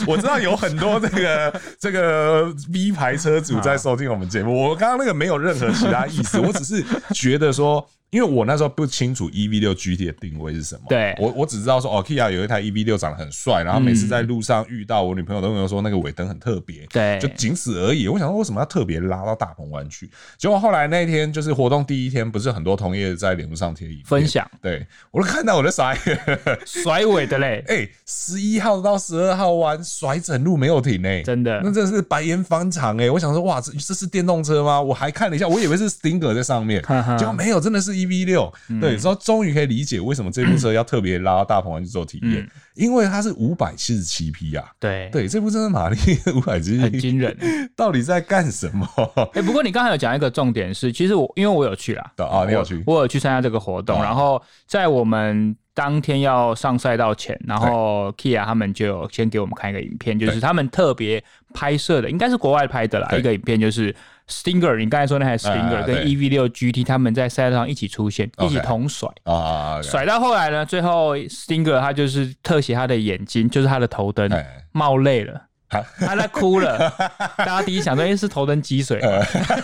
[0.07, 4.68] 我知道有很多这个 这个 V 牌车主在收听我们节目。
[4.68, 7.87] 我刚刚那个没有任何其他意思，我只是觉得说。
[8.11, 18.09] 因为我那时候不清楚 EV 六 GT 的定位是什么，对，我我只知道说哦，Kia 有一台 EV 六长得很帅，然后每次在路上遇到我女朋友都跟我说那个尾灯很特别，对，就仅此而已。
[18.09, 20.11] 我想说为什么要特别拉到大鹏湾去？
[20.37, 24.05] 结果后来那一天就是活动第一天，不是很多同业在脸书上贴影片。
[24.07, 24.87] 分享，对。
[25.11, 25.96] 我都看到我在甩。
[26.66, 34.81] 甩尾的嘞， 哎，十一号到十二号弯甩整路没有停哎，真的，那真的是白烟方长哎，我想说哇，这这是电动车吗？
[34.81, 36.83] 我还看了一下，我以为是 Stinger 在上面，
[37.18, 38.52] 结果没有，真的是 EV 六。
[38.80, 44.64] 对，然后终于可以理解为什么这部车要特别拉到大鹏湾去做体验，嗯、因为它是五百七十七匹啊。
[44.78, 45.96] 对对，这部车的马力
[46.34, 47.36] 五百七十七，很惊人。
[47.76, 48.86] 到底在干什么？
[49.34, 61.22] 哎、欸，不过你刚才有讲一个重点是，其实我因为我有去啦，啊，你有去，我有去参加这个活动，然后在我们当天要上赛道前，然后 Kia 他们就有先给我们看一个影片，就是他们特别
[61.54, 63.94] 拍摄的，应该是国外拍的啦，一个影片就是。
[64.30, 69.10] Stinger，你刚才说那台 Stinger 跟 EV 六 GT 他们在赛道上一起出现，一起同甩。
[69.24, 74.30] 啊，甩到后来呢，最后 Stinger 他就是特写他的眼睛，就是他的头灯
[74.72, 75.48] 冒泪了。
[76.00, 76.90] 他在哭了，
[77.38, 79.00] 大家第一想说，哎，是头灯积水，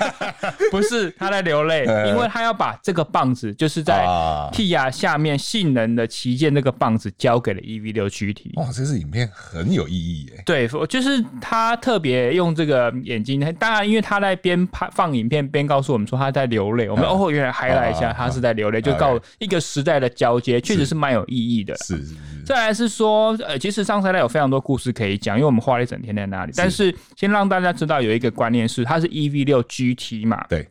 [0.70, 4.04] 不是他在流泪，因为他要把这个棒子，就是在
[4.52, 8.52] Kia 下面性能的旗舰那个棒子交给了 EV 六 GT。
[8.54, 10.42] 哇，这支影片很有意义耶。
[10.46, 21.74] 对，就是他特别用这个眼睛，当然，因为他在边拍放影片边告诉我们说他在流泪，我们哦，原来 highlight 一下他是在流泪，就告一个时代的交接，确实是蛮有意义的。
[21.78, 22.16] 是是是。
[22.46, 26.52] 再来是说，呃，其实上赛道有非常多故事可以讲，因为我们花了一整天在那里。
[26.56, 26.94] 但是。
[27.16, 30.68] 先让大家知道有一个观念是，它是 EV 六 GT 嘛，对，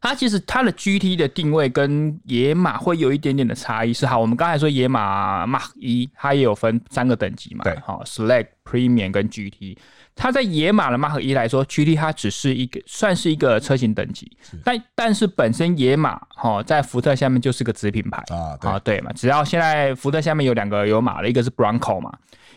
[0.00, 3.92] 它其实它的 GT 的定位跟野马会有一点点的差异。
[3.92, 9.76] 是好，我们刚才说野马 Mark 一它也有分三个等级嘛，对，好，Select、Premium 跟 GT。
[10.16, 14.30] 它在野马的 Mark 一来说，GT 它只是一个算是一个车型等级，
[14.64, 22.12] 但但是本身野马哈在福特下面就是个子品牌啊，对，对嘛，只要现在福特下面有两个有马的，一个是 Bronco 嘛，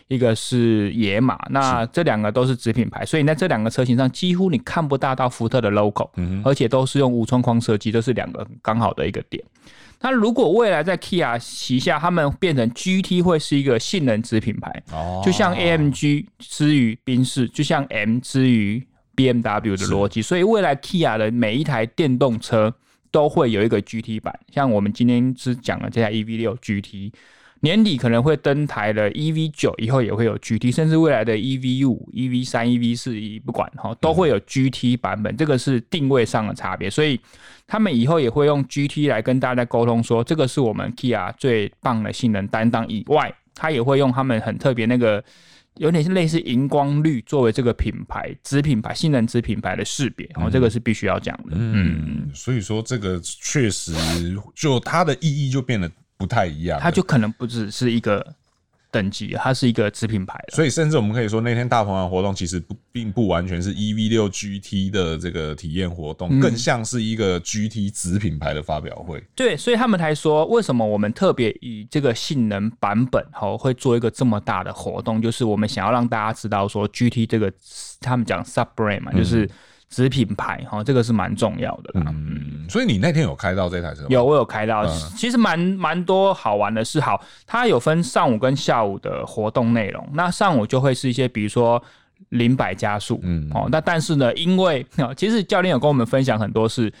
[0.08, 6.10] 一个是野马，那这两个都是子品牌，所以在这两个车型上几乎你看不大到福特的 logo，
[6.44, 9.42] 而且都是用无窗框设计，都是两个刚好的一个点。
[10.00, 18.86] 那如果未来在 Kia 旗下，他们变成 GT 会是一个性能子品牌，哦，就像 AMG 之于宾士，就像 M 之于
[19.16, 22.74] BMW 的逻辑，所以未来 Kia 的每一台电动车
[23.10, 27.10] 都会有一个 GT 版，像我们今天只讲了这台 EV 六 GT。
[27.64, 33.16] 年底可能会登台的 EV 九，以后也会有 GT，甚至未来的 EV 五、EV 三、EV 四，
[33.46, 35.34] 不管哈，都会有 GT 版本。
[35.34, 37.18] 这个是定位上的差别，所以
[37.66, 42.86] 他们以后也会用 GT 来跟大家沟通，说这个是我们 Kia 最棒的性能担当。
[42.86, 45.24] 以外，他也会用他们很特别那个
[45.76, 51.52] 有点是类似荧光绿作为这个品牌子品牌性能子品牌的识别，然后这个是必须要讲的。
[51.52, 53.94] 嗯，所以说这个确实
[54.54, 55.90] 就它的意义就变得。
[56.16, 58.34] 不太一样，它就可能不只是一个
[58.90, 60.38] 等级，它是一个子品牌。
[60.52, 69.18] 所以，甚至我们可以说，那天大鹏湾活动其实不并不完全是 EV 六 GT 的这个体验活动，更像是一个 GT 子品牌的发表会。
[69.18, 69.26] 嗯。
[69.34, 77.52] 对，所以他们才说，为什么我们特别以这个性能版本吼会做一个这么大的活动，就是我们想要让大家知道说，GT 这个
[78.00, 79.50] 他们讲 sub brand 嘛，就是。
[79.94, 82.06] 子品牌哈，这个是蛮重要的啦。
[82.08, 84.08] 嗯，所以你那天有开到这台车吗？
[84.10, 84.84] 有，我有开到。
[84.84, 90.04] 嗯、其实蛮蛮多好玩的是，好，它有分上午跟下午的活动内容。
[90.12, 91.80] 那上午就会是一些，比如说
[92.30, 94.84] 零百加速，嗯，哦，那但是呢，因为
[95.16, 96.92] 其实教练有跟我们分享很多是，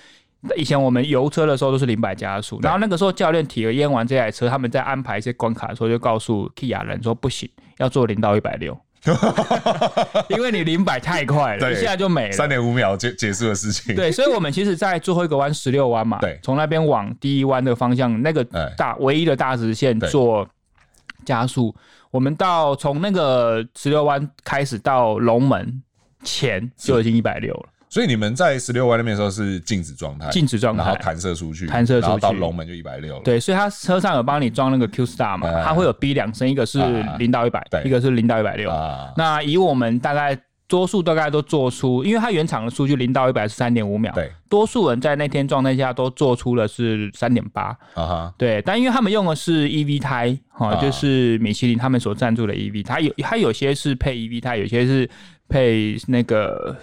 [0.56, 8.78] 以前我们油车的时候都是零百加速，然后那个时候教练体验完这台车，他们在安排一些关卡的时候，就告诉 Kia 人说不行，要做零到一百六。
[10.28, 13.94] 因为你零百太快了，一下就没了，三点五秒就结束的事情。
[13.94, 18.44] 对，所以我们其实，在最后一个弯十六弯嘛，对，从那边往第一弯的方向，那个
[18.76, 20.48] 大唯一的大直线做
[21.24, 21.74] 加速，
[22.10, 25.82] 我们到从那个十六弯开始到龙门
[26.22, 27.68] 前就已经一百六了。
[27.94, 33.22] 所以你们在十六弯那边的时候是静止状态，静止状态，然后弹射出去，弹射出去，然后到龙门就一百六了。
[33.22, 36.80] 对，所以他车上有帮你装那个 Q Star 嘛，它会有 B 两声，一个是
[37.20, 38.68] 零到一百，一个是零到一百六。
[39.16, 40.36] 那以我们大概
[40.66, 47.66] 多数大概都做出，因为它原厂的数据零到一百是三点五秒，对，多数人在那天状态下都做出了是三点八。
[47.94, 55.08] 啊哈对，但因为他们用的是 EV 胎，哈，就是米其林他们所赞助的 EV，它有它有些是配 EV 胎，有些是
[55.48, 56.76] 配那个。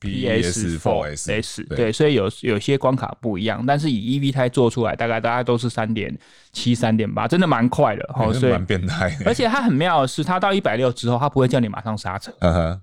[0.00, 6.16] PS4S 对，所以有有些关卡不一样，但是以 EV 胎做出来，大概大家都是三点
[6.52, 9.16] 七、三点八，真的蛮快的， 哦，所以蛮变态。
[9.24, 12.80] 而且它很妙的是，它到一百六之后，它不会叫你马上刹车，嗯哼，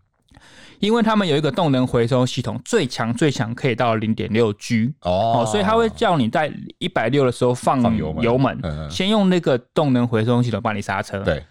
[0.79, 8.59] 因为他们有一个动能回收系统，最强最强可以到零点六 G 哦，所以它会叫你在一百六的时候放油门，油门，
[8.91, 11.41] 先用那个动能回收系统帮你刹车，对。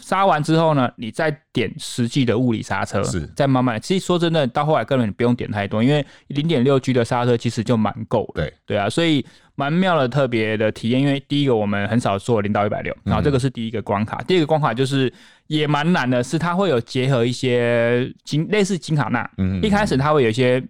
[0.00, 3.80] 刹完之后呢，你再点实际的物理刹车，是再慢慢。
[3.80, 8.42] 其实说真的，到后来根本你不用点太多，因为零点六 G 的刹车其实就蛮够的。
[8.42, 9.24] 对对啊，所以
[9.54, 11.00] 蛮妙的特别的体验。
[11.00, 14.18] 因为第一个我们很少做零到一百六，然后这个是第一个关卡。
[14.18, 15.12] 嗯、第二个关卡就是
[15.46, 19.28] 也蛮难的，是它会有结合一些金类似金卡纳。
[19.38, 20.62] 嗯，一开始它会有一些。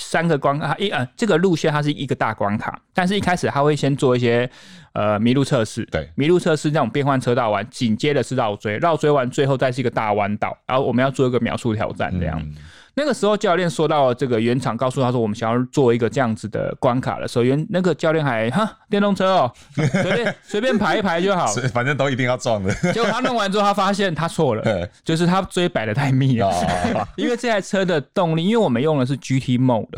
[0.00, 4.50] 三个关卡，一呃，这个路线它是一个大关卡，但是一开始它会先做一些
[4.92, 12.40] 呃麋鹿测试，对，麋鹿测试那种变换车道完，紧接着是绕追，绕追完最后再是一个大弯道，然后我们要做一个秒速挑战这样。
[12.40, 12.54] 嗯
[13.00, 22.70] 那个时候教练说到这个原厂告诉他说，我们想要做一个这样子的关卡的时候，原那个教练还哈电动车哦， 随便随便排一排就好，反正都一定要撞的。
[22.92, 24.62] 结果他弄完之后，他发现他错了，
[25.02, 26.52] 就是他追摆的太密了，
[27.16, 29.88] 因为这台车的动力，因为我们用的是 GT Mode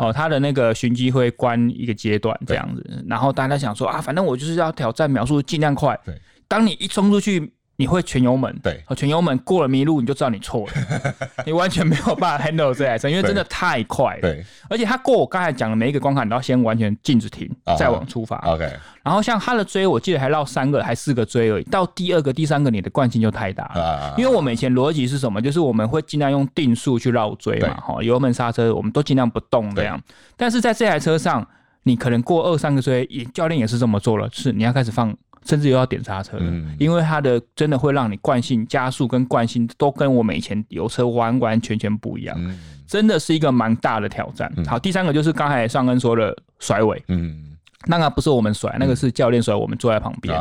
[0.00, 6.14] 哦，它的那个循迹会关一个阶段这样子，然后大家想说啊，反正我就是要挑战秒速尽量快，对，
[6.46, 7.52] 当你一冲出去。
[7.76, 11.14] 你会全油门，对，全油门过了迷路，你就知道你错了，
[11.44, 14.20] 你完全没有办法 handle 这台车，因为真的太快了。
[14.20, 18.36] 对，而且它过我刚才讲的每一个关卡，你都要先完全静止停，再往出发。
[18.46, 18.70] OK。
[19.02, 24.14] 然后像它的追，我记得还绕三个还四个追而已，到第二个、第三个，你的惯性就太大了。
[24.16, 25.42] 因为我们以前逻辑是什么？
[25.42, 30.00] 就是我们会尽量用定速去绕追嘛，哈，油门刹车我们都尽量不动这样。
[30.36, 31.46] 但是在这台车上，
[31.82, 35.14] 你可能过二三个追，也教练也是这么做了，是你要开始放。
[35.44, 44.52] 甚至又要点刹车，嗯，因为它的真的会让你惯性加速跟惯性都跟我们以前油车完完全全不一样，嗯，真的是一个蛮大的挑战。
[44.66, 47.53] 好，第三个就是刚才上恩说的甩尾，嗯。
[47.86, 50.34] 那个不是我们甩，那个是教练甩，我们坐在旁边。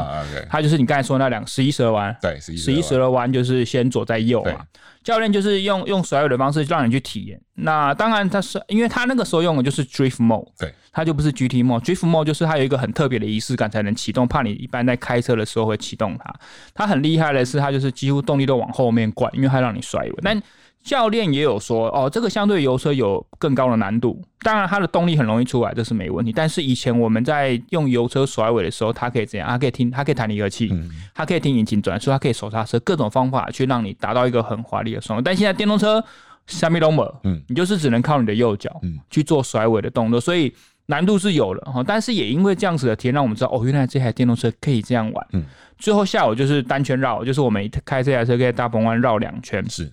[0.50, 4.66] 他就是你刚才说那两十一十二弯，对，十一十二弯就是先左再右嘛。
[5.04, 7.38] 教练就是用用甩尾的方式让你去体验。
[7.56, 11.84] 那当然他是因为他那个时候用的就是 drift mode，对，他就不是 GT mode。
[11.84, 16.34] drift mode 就是它有一个很特别的仪式感才能启动，怕你一般在开车的时候会启动它。
[16.74, 20.14] 它很厉害的是，它就是几乎动力都往后面灌，因为它让你甩尾。
[20.24, 20.42] 但
[20.84, 24.22] 教练也有说，哦，这个相对油车有更高的难度。
[24.42, 26.34] 当然，它的动力很容易出来，这是没问题。
[26.34, 29.48] 但是以前我们在用油车甩尾的时候，它可以怎样？
[29.48, 30.70] 它可以听，它可以弹离合器，
[31.16, 35.24] 它可以听引擎转速，它可以手刹车，各种方法去让你达到一个很华丽的双。
[35.24, 36.04] 但现在电动车，
[36.48, 38.70] 什么都没，嗯，你就是只能靠你的右脚，
[39.10, 40.20] 去做甩尾的动作。
[40.20, 40.54] 所以
[40.88, 45.28] 难度是有了哈，但是也因为这样子的体验，让我们知道哦，原来这台电动车可以这样玩。
[45.32, 45.46] 嗯，
[45.78, 49.64] 最后下午就是单圈绕，就是我们开这台车可以在大鹏湾绕两圈。
[49.70, 49.90] 是，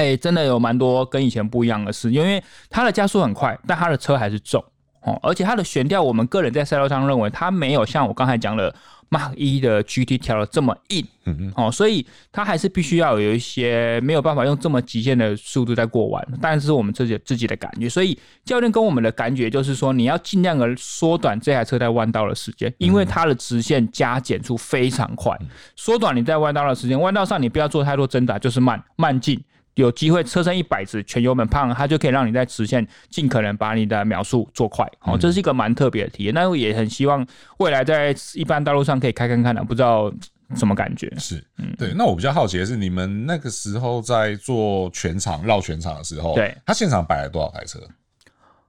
[0.00, 4.64] 哎、欸，真的有蛮多跟以前不一样的事，因为它的加速很快，但它的车还是重
[5.02, 8.74] 哦，而且它的悬吊，我们个人在赛道上认为它没有像我刚才讲的。
[9.12, 25.36] Mark 一的 GT 调的这么硬，嗯嗯，哦，所以它还是必须要有一些没有办法用这么极限的速度在过弯，但是我们自己自己的感觉，所以教练跟我们的感觉就是说，你要尽量的缩短这台车在弯道的时间，因为它的直线加减速非常快，
[25.74, 29.42] 缩短你在弯道的时间，弯道上你不要做太多挣扎，就是慢慢进。
[29.74, 34.86] 有机会车身一百直，全油门胖，它就可以让你在直线尽可能把你的秒速做快。
[35.02, 36.34] 哦，这是一个蛮特别的体验。
[36.34, 37.26] 那我也很希望
[37.58, 40.12] 未来在一般道路上可以开看看的，不知道
[40.56, 41.10] 什么感觉。
[41.18, 41.94] 是，嗯，对。
[41.96, 47.78] 那我比较好奇的是，你们那个时候在做全场绕全场的时候，对，他现场摆了多少台车？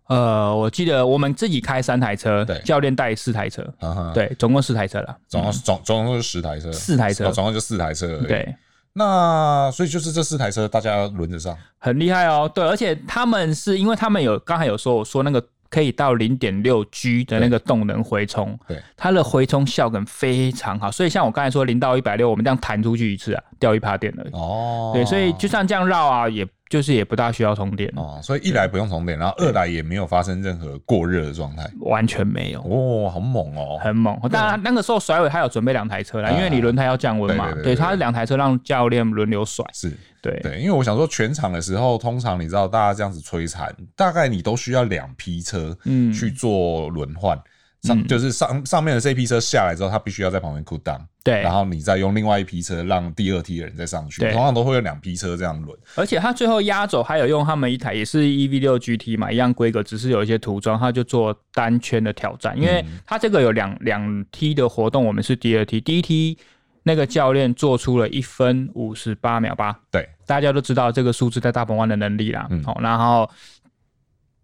[0.07, 3.65] 呃，我记得我们自己开三台车，对，教练带四台车，
[4.13, 5.17] 对，总共四台车了。
[5.27, 8.17] 总共总总共是十台车，四台车，总共就四台车。
[8.27, 8.55] 对。
[8.93, 12.51] 那所以就是这四台车，大家轮着上，很厉害哦。
[12.53, 20.91] 对，而且他们是因为他们有刚才有说，我说那个可以到零点六 G 的那个动能回冲，对，它的回冲效果非常好。
[20.91, 24.29] 所以像我刚才说零到一百六，我们这样弹出去一次啊，掉一趴电而已。
[24.33, 26.45] 哦，对，所以就算这样绕啊，也。
[26.71, 27.91] 就是也不大需要充电。
[27.97, 32.61] 哦，所以一来不用充电，然后二来也没有发生任何过热的状态，完全没有。
[32.61, 34.17] 哦，好猛哦，很猛。
[34.29, 39.91] 当然那个时候甩尾他有准备两台车啦，因为你轮胎要降温嘛，对，他两台车让教练轮流甩，是。
[40.21, 40.39] 对。
[40.41, 46.13] 对，因为我想说全场的时候，通常你知道大家这样子摧残，大概你都需要两批车嗯。
[46.13, 47.37] 去做轮换。
[47.81, 55.75] 上就是上上面的这批车下来之后，他必须要在旁边 cool down，对，然后你再用另外一批车让第二梯的人再上去，通常都会有两批车这样轮。
[55.95, 66.37] 而且他最后压轴还有用他们一台也是 EV 六 GT 嘛，一样规格，只是有一些涂装，他就做单圈的挑战，因为他这个有两两梯的活动，我们是第二梯，第一梯
[66.83, 73.27] 那个教练做出了一分五十八秒八，对，大家都知道这个数字在大鹏湾的能力啦，好，然后。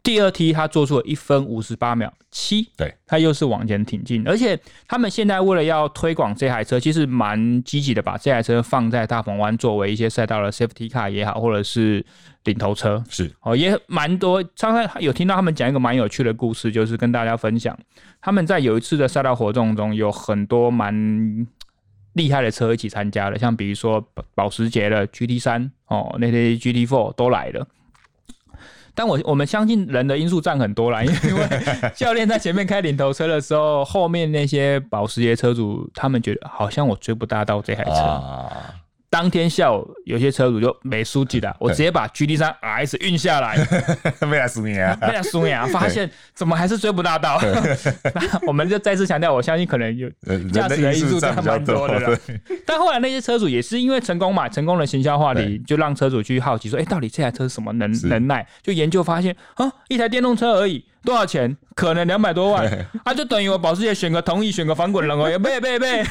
[0.08, 12.06] 第二梯他做出了一分五十八秒七，对，他又是往前挺进，而且他们现在为了要推广这台车，其实蛮积极的，把这台车放在大鹏湾作为一些赛道的 safety car 也好，或者是
[12.46, 14.42] 领头车，是哦，也蛮多。
[14.58, 17.78] 刚才有听到他们讲一个蛮有趣的故事，就是跟大家分享，
[18.22, 21.46] 他们在有一次的赛道活动中，有很多蛮
[22.14, 24.02] 厉害的车一起参加了，像比如说
[24.34, 27.68] 保时捷的 GT 三哦，那些 GT Four 都来了。
[28.98, 31.48] 但我我们相信人的因素占很多啦， 因为
[31.96, 37.92] 教练在前面开领头车的时候，后面那些保时捷车主他们觉得好像我追不大到这台车。
[37.92, 38.74] 啊
[39.10, 43.58] 当天下午，有些车主就没书记了，我直接把 GT 三 RS 运下来，
[44.28, 47.40] 没来输你啊，没来输你啊，发现怎么还是追不大到，
[48.14, 50.10] 那我们就再次强调，我相信可能有
[50.52, 52.20] 驾驶的因素占蛮多的了。
[52.66, 58.46] 但后来那些车主也是因为成功嘛，成功的行销话题，就让车主去好奇说，哎，到底这台车是什么能能耐？
[58.62, 60.84] 就研究发现啊，一台电动车而已。
[61.04, 61.56] 多少钱？
[61.76, 62.68] 可能两百多万，
[63.06, 66.04] 他、啊、就等于我保时捷选个同意，选个翻滚轮而已，背背背，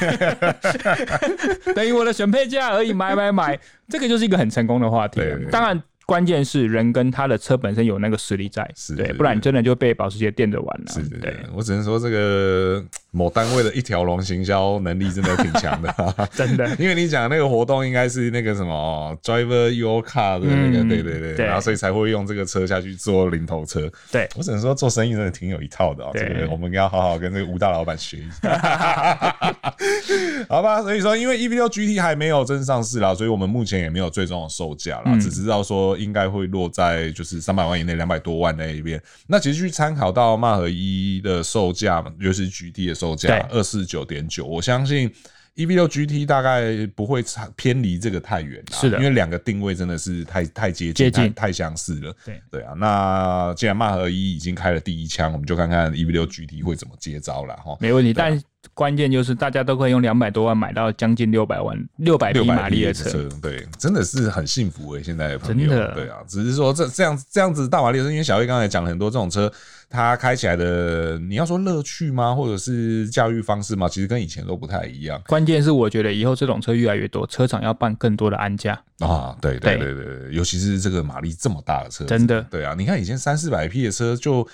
[1.75, 3.59] 等于我的选配价而已，买买买，
[3.89, 5.21] 这个就是一个很成功的话题。
[5.51, 5.81] 当然。
[6.07, 10.85] 关键是人跟他的车本身有那个实力在，是对，不然你真的就被保时捷垫着玩了。
[10.87, 12.81] 是的，对，我只能说这个
[13.11, 15.93] 某单位的一条龙行销能力真的挺强的，
[16.33, 16.67] 真的。
[16.77, 23.89] 因为你讲那个活动应该是那个什么 Driver Your Car 的那个，对对对，然后所以才会用这个车下去做零头车。
[24.11, 28.55] 对，我只能说做生意真的挺有一套的啊，这个我们要好好跟这个吴大老板学一下，
[30.47, 30.81] 好吧？
[30.81, 35.97] 所以说，因为 EV6 GT 还没有真上市啦，所以我们目前也没有最终的售价啦，只知道说。
[35.97, 39.01] 应该会落在就是三百万以内，两百多万那一边。
[39.27, 45.11] 那其实去参考到迈和一的售价嘛，尤其是 GT 的售价二四九点九，我相信
[45.55, 52.15] EV 六 GT 大概不会差偏离这个太远，是的，因为两个定位真的是太太接近，接近太太相似了。
[52.25, 57.75] 对对啊，那既然迈和一已经开了第一枪，我们就看看 EV 六 GT 会怎么接招了哈。
[57.79, 58.39] 没问题，但。
[58.73, 65.03] 关键就是大家都可以用两百多万买到将近六百万六百匹马力的车，对，真的是很幸福诶、欸。
[65.03, 69.51] 现在的朋友，真的对啊，只是说这这样这样子大马力的车，因为小魏刚才讲了很多这种车，
[69.89, 72.33] 它开起来的，你要说乐趣吗？
[72.35, 73.87] 或者是驾驭方式吗？
[73.89, 75.21] 其实跟以前都不太一样。
[75.27, 84.47] 关键是我觉得以后这种车越来越多，车厂要办更多的安家啊，对对对对，对，尤其是这个马力这么大的车，真的，对啊，你看以前三四百匹的车就。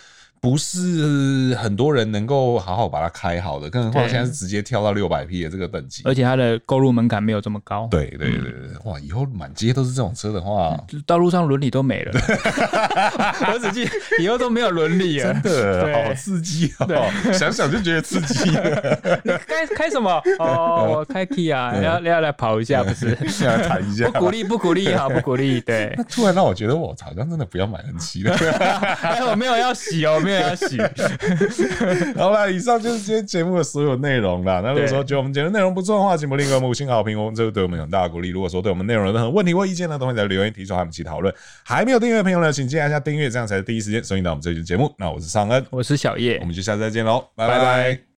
[0.43, 7.87] 不是很多人能够好好把它开好的，更何况现在是直接跳到六百匹的这个等级，而且它的购入门槛没有这么高。
[7.89, 8.51] 对对对对，
[8.83, 12.11] 哇，以后满街都是这种车的话，就 道路上伦理都没了。
[13.53, 13.89] 我只记
[14.19, 16.87] 以后都没有伦理了，真的好刺激啊！
[17.31, 18.51] 想想就觉得刺激。
[19.47, 20.21] 开开什么？
[20.39, 23.17] 哦，我开 Kia，要要来跑一下，不是？
[23.45, 24.09] 要来谈一下。
[24.09, 25.61] 不鼓励，不鼓励，好，不鼓励。
[25.61, 25.93] 对。
[25.97, 28.35] 那突然让我觉得，我好像真的不要买 N7 了。
[29.01, 30.77] 哎，我没有要洗哦，没有要洗。
[32.15, 34.61] 好了，以上就是今天节目的所有内容了。
[34.61, 38.29] 那如果说觉得我们节目内容不错的话，请不吝给我们五星好评哦，这个对我们有很大的鼓励。
[38.29, 41.33] 如果说对我们内容有任何问题或意见呢，都会在留言提出，和我们一起讨论。
[41.63, 44.93] 还没有订阅的朋友呢，请记得按下订阅，这样才是第一时间收听到我们这期节目。
[44.97, 47.57] 那我是尚恩，我是小叶，我们就下次再见喽，拜拜。
[47.57, 48.03] 拜拜。